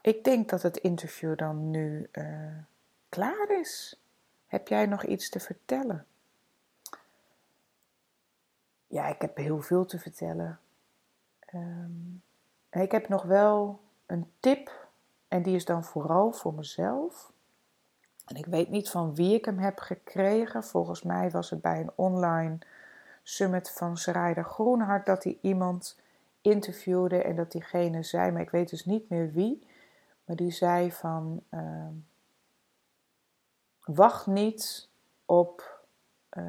ik 0.00 0.24
denk 0.24 0.48
dat 0.48 0.62
het 0.62 0.76
interview 0.76 1.36
dan 1.36 1.70
nu 1.70 2.08
uh, 2.12 2.56
klaar 3.08 3.50
is. 3.60 4.02
Heb 4.46 4.68
jij 4.68 4.86
nog 4.86 5.04
iets 5.04 5.28
te 5.28 5.40
vertellen? 5.40 6.06
Ja, 8.88 9.06
ik 9.06 9.20
heb 9.20 9.36
heel 9.36 9.60
veel 9.60 9.84
te 9.84 9.98
vertellen. 9.98 10.58
Um, 11.54 12.22
ik 12.70 12.92
heb 12.92 13.08
nog 13.08 13.22
wel 13.22 13.80
een 14.06 14.30
tip 14.40 14.88
en 15.28 15.42
die 15.42 15.54
is 15.54 15.64
dan 15.64 15.84
vooral 15.84 16.32
voor 16.32 16.54
mezelf. 16.54 17.32
En 18.26 18.36
ik 18.36 18.46
weet 18.46 18.68
niet 18.68 18.90
van 18.90 19.14
wie 19.14 19.34
ik 19.34 19.44
hem 19.44 19.58
heb 19.58 19.78
gekregen. 19.78 20.64
Volgens 20.64 21.02
mij 21.02 21.30
was 21.30 21.50
het 21.50 21.60
bij 21.60 21.80
een 21.80 21.92
online 21.94 22.58
summit 23.22 23.70
van 23.70 23.96
Sarayda 23.96 24.42
Groenhart 24.42 25.06
dat 25.06 25.24
hij 25.24 25.38
iemand 25.40 25.98
interviewde 26.40 27.22
en 27.22 27.36
dat 27.36 27.52
diegene 27.52 28.02
zei, 28.02 28.30
maar 28.30 28.42
ik 28.42 28.50
weet 28.50 28.70
dus 28.70 28.84
niet 28.84 29.08
meer 29.08 29.32
wie, 29.32 29.66
maar 30.24 30.36
die 30.36 30.50
zei 30.50 30.92
van 30.92 31.42
uh, 31.50 31.86
wacht 33.84 34.26
niet 34.26 34.88
op 35.24 35.84
uh, 36.32 36.44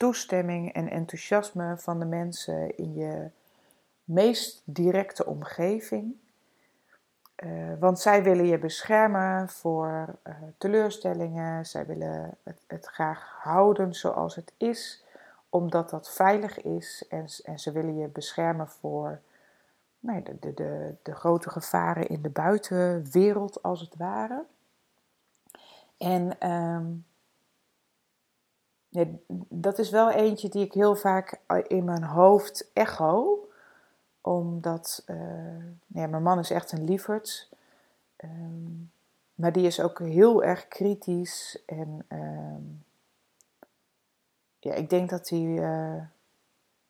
toestemming 0.00 0.72
en 0.72 0.88
enthousiasme 0.88 1.78
van 1.78 1.98
de 1.98 2.04
mensen 2.04 2.76
in 2.76 2.94
je 2.94 3.30
meest 4.04 4.62
directe 4.64 5.26
omgeving. 5.26 6.14
Uh, 7.36 7.72
want 7.78 8.00
zij 8.00 8.22
willen 8.22 8.46
je 8.46 8.58
beschermen 8.58 9.48
voor 9.48 10.18
uh, 10.26 10.34
teleurstellingen. 10.58 11.66
Zij 11.66 11.86
willen 11.86 12.36
het, 12.42 12.64
het, 12.66 12.86
graag 12.86 13.38
houden 13.42 13.94
zoals 13.94 14.34
het 14.34 14.52
is. 14.56 15.04
omdat 15.48 15.90
dat 15.90 16.10
veilig 16.10 16.62
is 16.62 17.04
en, 17.08 17.26
en 17.44 17.58
ze 17.58 17.72
willen 17.72 17.96
je 17.96 18.08
beschermen 18.08 18.68
voor 18.68 19.20
nee, 19.98 20.22
de, 20.22 20.36
de, 20.40 20.54
de, 20.54 20.94
de 21.02 21.14
grote 21.14 21.50
gevaren 21.50 22.08
in 22.08 22.22
de 22.22 22.28
buitenwereld, 22.28 23.62
als 23.62 23.80
het 23.80 23.96
ware. 23.96 24.44
En 25.98 26.38
ehm, 26.38 26.86
ja, 28.90 29.04
dat 29.48 29.78
is 29.78 29.90
wel 29.90 30.10
eentje 30.10 30.48
die 30.48 30.64
ik 30.64 30.72
heel 30.72 30.96
vaak 30.96 31.40
in 31.66 31.84
mijn 31.84 32.04
hoofd 32.04 32.70
echo. 32.72 33.38
Omdat 34.20 35.04
ja, 35.86 36.06
mijn 36.06 36.22
man 36.22 36.38
is 36.38 36.50
echt 36.50 36.72
een 36.72 36.84
lieverd. 36.84 37.48
Um, 38.24 38.90
maar 39.34 39.52
die 39.52 39.66
is 39.66 39.80
ook 39.80 39.98
heel 39.98 40.42
erg 40.42 40.68
kritisch. 40.68 41.62
En 41.66 42.06
um, 42.08 42.84
ja, 44.58 44.74
ik 44.74 44.90
denk 44.90 45.10
dat 45.10 45.28
hij 45.28 45.40
uh, 45.40 46.02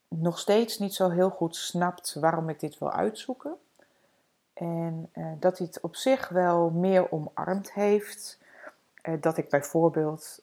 nog 0.09 0.39
steeds 0.39 0.79
niet 0.79 0.95
zo 0.95 1.09
heel 1.09 1.31
goed 1.31 1.57
snapt 1.57 2.15
waarom 2.15 2.49
ik 2.49 2.61
dit 2.61 2.79
wil 2.79 2.93
uitzoeken. 2.93 3.57
En 4.53 5.11
dat 5.39 5.59
hij 5.59 5.67
het 5.67 5.81
op 5.81 5.97
zich 5.97 6.29
wel 6.29 6.71
meer 6.71 7.13
omarmd 7.13 7.73
heeft. 7.73 8.39
dat 9.21 9.37
ik 9.37 9.49
bijvoorbeeld 9.49 10.43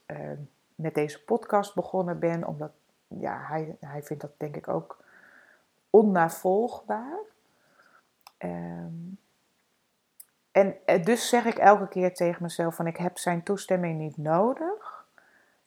met 0.77 0.93
deze 0.93 1.23
podcast 1.23 1.75
begonnen 1.75 2.19
ben, 2.19 2.47
omdat 2.47 2.71
ja, 3.07 3.45
hij, 3.47 3.77
hij 3.79 4.03
vindt 4.03 4.21
dat 4.21 4.31
denk 4.37 4.55
ik 4.55 4.67
ook 4.67 5.03
onnavolgbaar. 5.89 7.17
Um, 8.37 9.17
en 10.51 10.75
eh, 10.85 11.03
dus 11.03 11.29
zeg 11.29 11.45
ik 11.45 11.57
elke 11.57 11.87
keer 11.87 12.13
tegen 12.13 12.43
mezelf 12.43 12.75
van 12.75 12.87
ik 12.87 12.97
heb 12.97 13.17
zijn 13.17 13.43
toestemming 13.43 13.99
niet 13.99 14.17
nodig. 14.17 15.05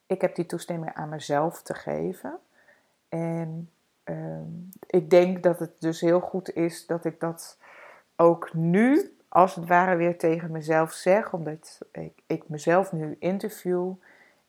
Ik 0.05 0.21
heb 0.21 0.35
die 0.35 0.45
toestemming 0.45 0.93
aan 0.93 1.09
mezelf 1.09 1.61
te 1.61 1.73
geven. 1.73 2.39
En 3.09 3.69
um, 4.03 4.69
ik 4.87 5.09
denk 5.09 5.43
dat 5.43 5.59
het 5.59 5.71
dus 5.79 6.01
heel 6.01 6.19
goed 6.19 6.53
is 6.53 6.85
dat 6.85 7.05
ik 7.05 7.19
dat 7.19 7.57
ook 8.15 8.53
nu 8.53 9.17
als 9.27 9.55
het 9.55 9.67
ware 9.67 9.95
weer 9.95 10.17
tegen 10.17 10.51
mezelf 10.51 10.91
zeg. 10.91 11.33
Omdat 11.33 11.79
ik, 11.91 12.21
ik 12.27 12.49
mezelf 12.49 12.91
nu 12.91 13.15
interview 13.19 13.93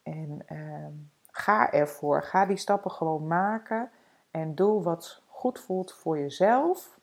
en 0.03 0.45
uh, 0.53 0.87
ga 1.31 1.73
ervoor. 1.73 2.23
Ga 2.23 2.47
die 2.47 2.57
stappen 2.57 2.91
gewoon 2.91 3.27
maken 3.27 3.91
en 4.31 4.55
doe 4.55 4.83
wat 4.83 5.23
goed 5.27 5.61
voelt 5.61 5.93
voor 5.93 6.19
jezelf. 6.19 7.01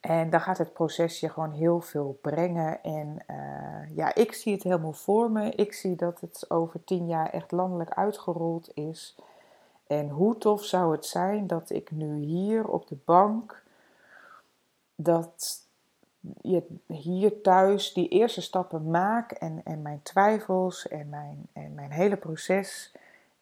En 0.00 0.30
dan 0.30 0.40
gaat 0.40 0.58
het 0.58 0.72
proces 0.72 1.20
je 1.20 1.28
gewoon 1.28 1.52
heel 1.52 1.80
veel 1.80 2.18
brengen. 2.22 2.82
En 2.82 3.24
uh, 3.30 3.96
ja, 3.96 4.14
ik 4.14 4.32
zie 4.32 4.52
het 4.52 4.62
helemaal 4.62 4.92
voor 4.92 5.30
me. 5.30 5.50
Ik 5.50 5.72
zie 5.72 5.96
dat 5.96 6.20
het 6.20 6.50
over 6.50 6.84
tien 6.84 7.06
jaar 7.06 7.30
echt 7.30 7.52
landelijk 7.52 7.90
uitgerold 7.90 8.70
is. 8.74 9.16
En 9.86 10.08
hoe 10.08 10.38
tof 10.38 10.64
zou 10.64 10.92
het 10.92 11.06
zijn 11.06 11.46
dat 11.46 11.70
ik 11.70 11.90
nu 11.90 12.18
hier 12.18 12.68
op 12.68 12.88
de 12.88 12.98
bank, 13.04 13.62
dat 14.94 15.65
je 16.40 16.62
hier 16.86 17.40
thuis 17.40 17.92
die 17.92 18.08
eerste 18.08 18.40
stappen 18.40 18.90
maak 18.90 19.30
en, 19.30 19.60
en 19.64 19.82
mijn 19.82 20.02
twijfels 20.02 20.88
en 20.88 21.08
mijn, 21.08 21.46
en 21.52 21.74
mijn 21.74 21.90
hele 21.90 22.16
proces, 22.16 22.92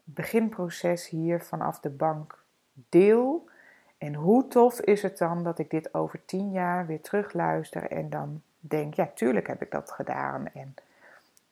beginproces 0.05 1.09
hier 1.09 1.41
vanaf 1.41 1.81
de 1.81 1.91
bank 1.91 2.39
deel. 2.89 3.49
En 3.99 4.15
hoe 4.15 4.49
tof 4.49 4.81
is 4.81 5.03
het 5.03 5.19
dan 5.19 5.43
dat 5.43 5.59
ik 5.59 5.71
dit 5.71 5.95
over 5.95 6.25
tien 6.25 6.53
jaar 6.53 6.87
weer 6.87 7.01
terugluister 7.01 7.91
en 7.91 8.11
dan 8.11 8.43
denk, 8.61 8.95
ja, 8.95 9.11
tuurlijk 9.15 9.47
heb 9.47 9.63
ik 9.63 9.71
dat 9.71 9.91
gedaan. 9.91 10.47
En 10.47 10.75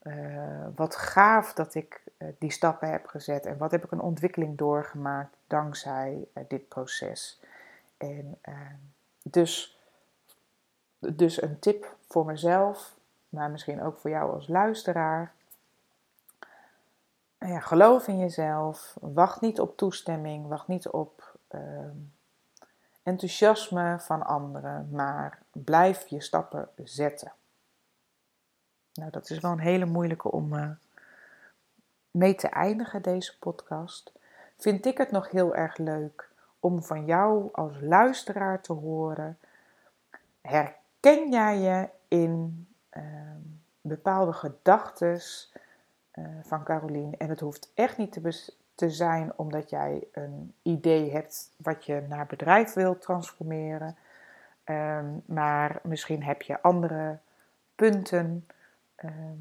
uh, 0.03 0.67
wat 0.75 0.97
gaaf 0.97 1.53
dat 1.53 1.75
ik 1.75 2.03
uh, 2.19 2.29
die 2.39 2.51
stappen 2.51 2.91
heb 2.91 3.07
gezet 3.07 3.47
en 3.47 3.59
wat 3.59 3.71
heb 3.71 3.85
ik 3.85 3.91
een 3.91 4.01
ontwikkeling 4.01 4.59
doorgemaakt 4.59 5.37
dankzij 5.47 6.27
uh, 6.35 6.45
dit 6.49 6.69
proces. 6.69 7.41
En 7.97 8.39
dus 9.23 9.82
dus 11.11 11.43
een 11.43 11.59
tip 11.59 11.97
voor 12.09 12.27
mezelf, 12.27 12.95
maar 13.29 13.51
misschien 13.51 13.83
ook 13.83 13.97
voor 13.97 14.11
jou 14.11 14.33
als 14.33 14.49
luisteraar. 14.49 15.33
Ja, 17.39 17.61
geloof 17.61 18.09
in 18.09 18.19
jezelf. 18.19 18.97
Wacht 19.01 19.41
niet 19.41 19.61
op 19.61 19.77
toestemming. 19.77 20.49
Wacht 20.49 20.69
niet 20.69 20.89
op 20.89 21.37
uh, 21.51 21.61
enthousiasme 23.03 23.97
van 24.01 24.23
anderen. 24.23 24.89
Maar 24.91 25.39
blijf 25.53 26.07
je 26.07 26.21
stappen 26.21 26.69
zetten. 26.85 27.33
Nou, 28.93 29.11
dat 29.11 29.31
is 29.31 29.39
wel 29.39 29.51
een 29.51 29.59
hele 29.59 29.85
moeilijke 29.85 30.31
om 30.31 30.55
uh, 30.55 30.71
mee 32.11 32.35
te 32.35 32.49
eindigen, 32.49 33.03
deze 33.03 33.39
podcast. 33.39 34.13
Vind 34.57 34.87
ik 34.87 34.99
het 34.99 35.11
nog 35.11 35.31
heel 35.31 35.55
erg 35.55 35.77
leuk 35.77 36.29
om 36.61 36.83
van 36.83 37.05
jou 37.05 37.49
als 37.53 37.73
luisteraar 37.81 38.61
te 38.61 38.73
horen. 38.73 39.39
Herken 40.41 40.81
Ken 41.03 41.31
jij 41.31 41.59
je 41.59 41.89
in 42.09 42.67
ehm, 42.89 43.41
bepaalde 43.81 44.33
gedachten 44.33 45.21
uh, 46.15 46.27
van 46.43 46.65
Carolien? 46.65 47.17
En 47.19 47.29
het 47.29 47.41
hoeft 47.41 47.71
echt 47.75 47.99
niet 47.99 48.13
te, 48.13 48.51
te 48.75 48.91
zijn 48.91 49.33
omdat 49.37 49.71
jij 49.71 50.09
een 50.13 50.55
idee 50.63 51.11
hebt 51.13 51.55
wat 51.57 51.85
je 51.85 52.05
naar 52.09 52.27
bedrijf 52.27 52.73
wilt 52.73 53.01
transformeren. 53.01 53.97
Ehm, 54.65 55.07
maar 55.25 55.81
misschien 55.83 56.23
heb 56.23 56.43
je 56.43 56.63
andere 56.63 57.19
punten 57.75 58.47
ehm, 58.95 59.39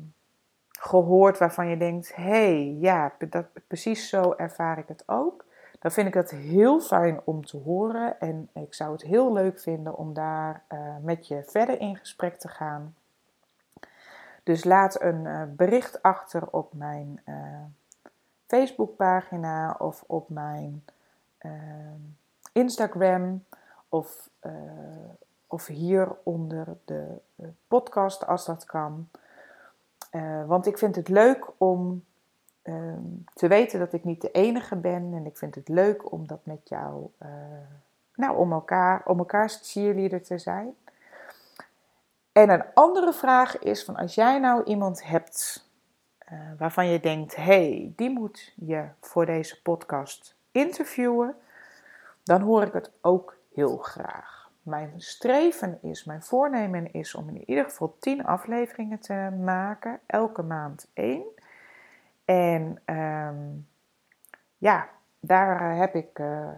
gehoord 0.72 1.38
waarvan 1.38 1.68
je 1.68 1.78
denkt: 1.78 2.16
hé, 2.16 2.24
hey, 2.24 2.76
ja, 2.80 3.14
dat, 3.30 3.46
precies 3.68 4.10
zo 4.10 4.34
ervaar 4.38 4.78
ik 4.78 4.88
het 4.88 5.04
ook 5.06 5.46
dan 5.82 5.92
vind 5.92 6.08
ik 6.08 6.14
het 6.14 6.32
heel 6.32 6.80
fijn 6.80 7.22
om 7.24 7.46
te 7.46 7.58
horen. 7.58 8.20
En 8.20 8.50
ik 8.54 8.74
zou 8.74 8.92
het 8.92 9.02
heel 9.02 9.34
leuk 9.34 9.60
vinden 9.60 9.98
om 9.98 10.14
daar 10.14 10.64
uh, 10.74 10.96
met 11.02 11.28
je 11.28 11.44
verder 11.44 11.80
in 11.80 11.98
gesprek 11.98 12.40
te 12.40 12.48
gaan. 12.48 12.96
Dus 14.44 14.64
laat 14.64 15.02
een 15.02 15.26
uh, 15.26 15.44
bericht 15.48 16.02
achter 16.02 16.48
op 16.48 16.74
mijn 16.74 17.22
uh, 17.26 17.36
Facebookpagina 18.48 19.76
of 19.80 20.04
op 20.08 20.30
mijn 20.30 20.86
Instagram 22.52 23.46
of, 23.90 24.30
of 25.48 25.66
hier 25.66 26.16
onder 26.24 26.78
de 26.86 27.16
podcast 27.68 28.28
als 28.28 28.46
dat 28.46 28.66
kan. 28.66 29.10
want 30.46 30.66
ik 30.66 30.78
vind 30.78 30.96
het 30.96 31.08
leuk 31.08 31.48
om 31.58 32.04
Ehm, 32.62 33.00
te 33.34 33.48
weten 33.48 33.80
dat 33.80 33.94
ik 33.94 34.04
niet 34.04 34.22
de 34.22 34.32
enige 34.32 34.76
ben. 34.76 35.14
En 35.14 35.26
ik 35.26 35.38
vind 35.38 35.56
het 35.56 35.68
leuk 35.68 36.12
om 36.12 36.28
dat 36.28 36.40
met 36.44 36.70
jou, 36.70 37.08
uh, 37.24 37.30
nou, 38.16 38.38
om 38.38 38.52
elkaar, 38.52 39.02
om 39.06 39.18
elkaars 39.18 39.60
cheerleader 39.64 40.22
te 40.22 40.38
zijn. 40.38 40.76
En 42.32 42.50
een 42.50 42.64
andere 42.74 43.14
vraag 43.14 43.60
is 43.60 43.84
van 43.84 43.96
als 43.96 44.16
jij 44.16 44.40
nou 44.40 44.64
iemand 44.64 45.06
hebt 45.06 45.70
uh, 46.32 46.40
waarvan 46.58 46.88
je 46.88 47.00
denkt, 47.00 47.36
hey, 47.36 47.94
die 47.96 48.10
moet 48.10 48.54
je 48.56 48.86
voor 49.00 49.26
deze 49.26 49.62
podcast 49.62 50.36
interviewen, 50.52 51.36
dan 52.24 52.42
hoor 52.42 52.64
ik 52.64 52.74
het 52.74 52.92
ook 53.02 53.38
heel 53.54 53.78
graag. 53.78 54.50
Mijn 54.64 54.94
streven 54.98 55.80
is, 55.82 56.04
mijn 56.04 56.24
voornemen 56.24 56.94
is 56.94 57.16
om 57.16 57.30
in 57.30 57.50
ieder 57.50 57.64
geval 57.64 57.96
10 58.00 58.26
afleveringen 58.26 59.00
te 59.00 59.30
maken, 59.44 60.00
elke 60.06 60.42
maand 60.42 60.90
één. 60.94 61.24
En 62.32 62.82
um, 62.86 63.68
ja, 64.58 64.90
daar 65.20 65.72
eh, 65.72 65.80
heb 65.80 65.96
ik 65.96 66.20
uh, 66.20 66.50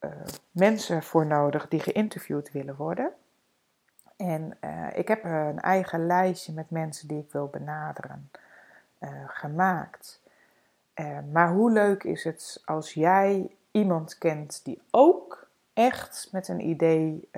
uh, 0.00 0.10
mensen 0.50 1.02
voor 1.02 1.26
nodig 1.26 1.68
die 1.68 1.80
geïnterviewd 1.80 2.52
willen 2.52 2.76
worden. 2.76 3.12
En 4.16 4.58
ik 4.94 5.08
heb 5.08 5.24
een 5.24 5.60
eigen 5.60 6.06
lijstje 6.06 6.52
met 6.52 6.70
mensen 6.70 7.08
die 7.08 7.18
ik 7.18 7.32
wil 7.32 7.46
benaderen 7.46 8.30
gemaakt. 9.26 10.20
maar 11.32 11.52
hoe 11.52 11.70
leuk 11.70 12.04
is 12.04 12.24
het 12.24 12.62
als 12.64 12.92
jij 12.94 13.50
iemand 13.70 14.18
kent 14.18 14.64
die 14.64 14.82
ook 14.90 15.48
echt 15.72 16.28
met 16.32 16.48
een 16.48 16.68
idee 16.68 17.28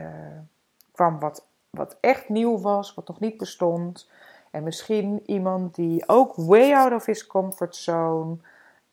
kwam 0.93 1.19
wat, 1.19 1.47
wat 1.71 1.97
echt 2.01 2.29
nieuw 2.29 2.61
was, 2.61 2.95
wat 2.95 3.09
nog 3.09 3.21
niet 3.21 3.37
bestond 3.37 4.11
en 4.57 4.63
misschien 4.63 5.23
iemand 5.27 5.75
die 5.75 6.09
ook 6.09 6.35
way 6.37 6.75
out 6.75 6.93
of 6.93 7.07
his 7.07 7.27
comfort 7.27 7.77
zone 7.77 8.37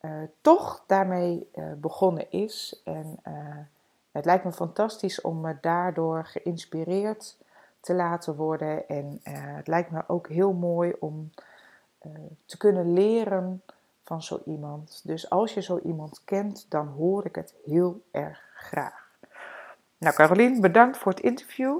uh, 0.01 0.11
toch 0.41 0.83
daarmee 0.87 1.49
uh, 1.55 1.65
begonnen 1.77 2.31
is. 2.31 2.81
En 2.83 3.19
uh, 3.27 3.33
het 4.11 4.25
lijkt 4.25 4.43
me 4.43 4.51
fantastisch 4.51 5.21
om 5.21 5.41
me 5.41 5.55
daardoor 5.61 6.25
geïnspireerd 6.25 7.37
te 7.79 7.93
laten 7.93 8.35
worden. 8.35 8.87
En 8.87 9.19
het 9.23 9.67
lijkt 9.67 9.91
me 9.91 10.03
ook 10.07 10.27
heel 10.27 10.53
mooi 10.53 10.93
om 10.99 11.31
te 12.45 12.57
kunnen 12.57 12.93
leren 12.93 13.61
van 14.03 14.23
zo 14.23 14.41
iemand. 14.45 15.01
Dus 15.03 15.29
als 15.29 15.53
je 15.53 15.61
zo 15.61 15.79
iemand 15.83 16.21
kent, 16.25 16.65
dan 16.69 16.87
hoor 16.87 17.25
ik 17.25 17.35
het 17.35 17.53
heel 17.65 18.01
erg 18.11 18.41
graag. 18.55 19.09
Nou, 19.97 20.15
Carolien, 20.15 20.61
bedankt 20.61 20.97
voor 20.97 21.11
het 21.11 21.21
interview. 21.21 21.77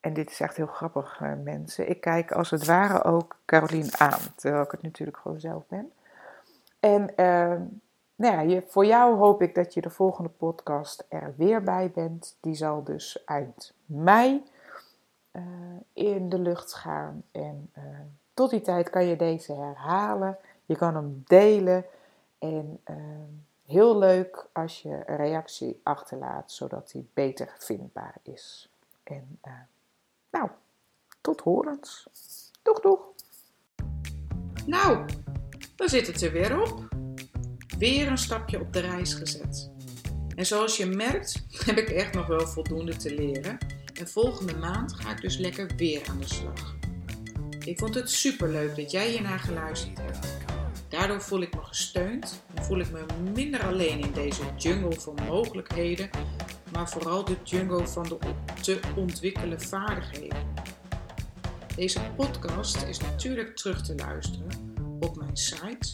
En 0.00 0.14
dit 0.14 0.30
is 0.30 0.40
echt 0.40 0.56
heel 0.56 0.66
grappig, 0.66 1.20
uh, 1.20 1.32
mensen. 1.44 1.88
Ik 1.88 2.00
kijk 2.00 2.32
als 2.32 2.50
het 2.50 2.66
ware 2.66 3.04
ook 3.04 3.36
Carolien 3.44 3.96
aan, 3.98 4.20
terwijl 4.36 4.62
ik 4.62 4.70
het 4.70 4.82
natuurlijk 4.82 5.18
gewoon 5.18 5.40
zelf 5.40 5.66
ben. 5.68 5.92
En 6.80 7.02
uh, 7.16 7.56
nou 8.14 8.48
ja, 8.48 8.60
voor 8.66 8.86
jou 8.86 9.16
hoop 9.16 9.42
ik 9.42 9.54
dat 9.54 9.74
je 9.74 9.80
de 9.80 9.90
volgende 9.90 10.30
podcast 10.30 11.04
er 11.08 11.34
weer 11.36 11.62
bij 11.62 11.90
bent. 11.94 12.36
Die 12.40 12.54
zal 12.54 12.84
dus 12.84 13.24
eind 13.24 13.72
mei 13.86 14.44
uh, 15.32 15.42
in 15.92 16.28
de 16.28 16.38
lucht 16.38 16.74
gaan. 16.74 17.22
En 17.30 17.70
uh, 17.78 17.84
tot 18.34 18.50
die 18.50 18.60
tijd 18.60 18.90
kan 18.90 19.04
je 19.04 19.16
deze 19.16 19.52
herhalen. 19.54 20.38
Je 20.64 20.76
kan 20.76 20.94
hem 20.94 21.22
delen. 21.26 21.84
En 22.38 22.80
uh, 22.90 22.96
heel 23.66 23.98
leuk 23.98 24.46
als 24.52 24.82
je 24.82 25.02
een 25.06 25.16
reactie 25.16 25.80
achterlaat, 25.82 26.52
zodat 26.52 26.92
hij 26.92 27.04
beter 27.14 27.54
vindbaar 27.58 28.14
is. 28.22 28.70
En 29.02 29.38
nou, 30.30 30.50
tot 31.20 31.40
horens. 31.40 32.08
Doeg, 32.62 32.80
doeg. 32.80 33.00
Nou, 34.66 35.06
dan 35.76 35.88
zit 35.88 36.06
het 36.06 36.22
er 36.22 36.32
weer 36.32 36.60
op. 36.60 36.88
Weer 37.78 38.08
een 38.08 38.18
stapje 38.18 38.60
op 38.60 38.72
de 38.72 38.80
reis 38.80 39.14
gezet. 39.14 39.70
En 40.34 40.46
zoals 40.46 40.76
je 40.76 40.86
merkt, 40.86 41.44
heb 41.66 41.76
ik 41.76 41.88
echt 41.88 42.14
nog 42.14 42.26
wel 42.26 42.46
voldoende 42.46 42.96
te 42.96 43.14
leren. 43.14 43.58
En 43.94 44.08
volgende 44.08 44.56
maand 44.56 44.92
ga 44.92 45.10
ik 45.10 45.20
dus 45.20 45.36
lekker 45.36 45.70
weer 45.76 46.08
aan 46.08 46.18
de 46.18 46.28
slag. 46.28 46.74
Ik 47.64 47.78
vond 47.78 47.94
het 47.94 48.10
superleuk 48.10 48.76
dat 48.76 48.90
jij 48.90 49.10
hiernaar 49.10 49.38
geluisterd 49.38 49.98
hebt. 49.98 50.28
Daardoor 50.88 51.22
voel 51.22 51.40
ik 51.40 51.54
me 51.54 51.62
gesteund 51.62 52.42
en 52.54 52.64
voel 52.64 52.78
ik 52.78 52.90
me 52.90 53.04
minder 53.34 53.66
alleen 53.66 54.00
in 54.00 54.12
deze 54.12 54.42
jungle 54.56 55.00
van 55.00 55.18
mogelijkheden, 55.26 56.10
maar 56.72 56.88
vooral 56.88 57.24
de 57.24 57.36
jungle 57.44 57.86
van 57.86 58.02
de 58.02 58.18
te 58.62 58.80
ontwikkelen 58.96 59.60
vaardigheden. 59.60 60.46
Deze 61.76 62.00
podcast 62.16 62.82
is 62.82 62.98
natuurlijk 62.98 63.56
terug 63.56 63.82
te 63.82 63.94
luisteren 63.94 64.48
op 65.00 65.16
mijn 65.16 65.36
site 65.36 65.88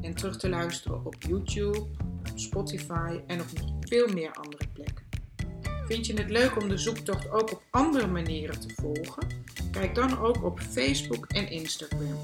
en 0.00 0.14
terug 0.14 0.36
te 0.36 0.48
luisteren 0.48 1.06
op 1.06 1.14
YouTube, 1.18 1.86
Spotify 2.34 3.20
en 3.26 3.40
op 3.40 3.46
nog 3.54 3.70
veel 3.80 4.08
meer 4.08 4.32
andere 4.32 4.66
plekken. 4.72 5.06
Vind 5.86 6.06
je 6.06 6.14
het 6.14 6.30
leuk 6.30 6.62
om 6.62 6.68
de 6.68 6.78
zoektocht 6.78 7.30
ook 7.30 7.52
op 7.52 7.62
andere 7.70 8.06
manieren 8.06 8.60
te 8.60 8.74
volgen? 8.74 9.26
Kijk 9.70 9.94
dan 9.94 10.18
ook 10.18 10.44
op 10.44 10.60
Facebook 10.60 11.26
en 11.26 11.50
Instagram. 11.50 12.18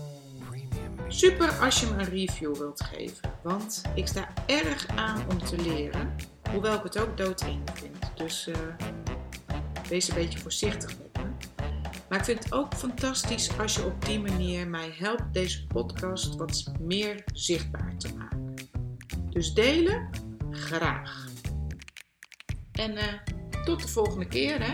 Super 1.08 1.50
als 1.50 1.80
je 1.80 1.86
me 1.86 1.92
een 1.92 2.08
review 2.08 2.56
wilt 2.56 2.82
geven, 2.82 3.30
want 3.42 3.82
ik 3.94 4.06
sta 4.06 4.28
erg 4.46 4.86
aan 4.86 5.30
om 5.30 5.38
te 5.38 5.56
leren, 5.56 6.14
hoewel 6.54 6.74
ik 6.74 6.82
het 6.82 6.98
ook 6.98 7.16
doodeng 7.16 7.60
vind. 7.74 7.96
Dus 8.14 8.48
uh, 8.48 8.54
wees 9.88 10.08
een 10.08 10.14
beetje 10.14 10.38
voorzichtig 10.38 10.98
met 10.98 11.24
me. 11.24 11.30
Maar 12.08 12.18
ik 12.18 12.24
vind 12.24 12.44
het 12.44 12.52
ook 12.52 12.74
fantastisch 12.74 13.58
als 13.58 13.74
je 13.74 13.84
op 13.84 14.04
die 14.04 14.20
manier 14.20 14.68
mij 14.68 14.94
helpt 14.98 15.32
deze 15.32 15.66
podcast 15.66 16.36
wat 16.36 16.72
meer 16.80 17.24
zichtbaar 17.32 17.96
te 17.96 18.14
maken. 18.14 18.54
Dus 19.30 19.54
delen, 19.54 20.10
graag. 20.50 21.28
En 22.72 22.92
uh, 22.92 23.02
tot 23.64 23.82
de 23.82 23.88
volgende 23.88 24.26
keer 24.26 24.62
hè. 24.62 24.72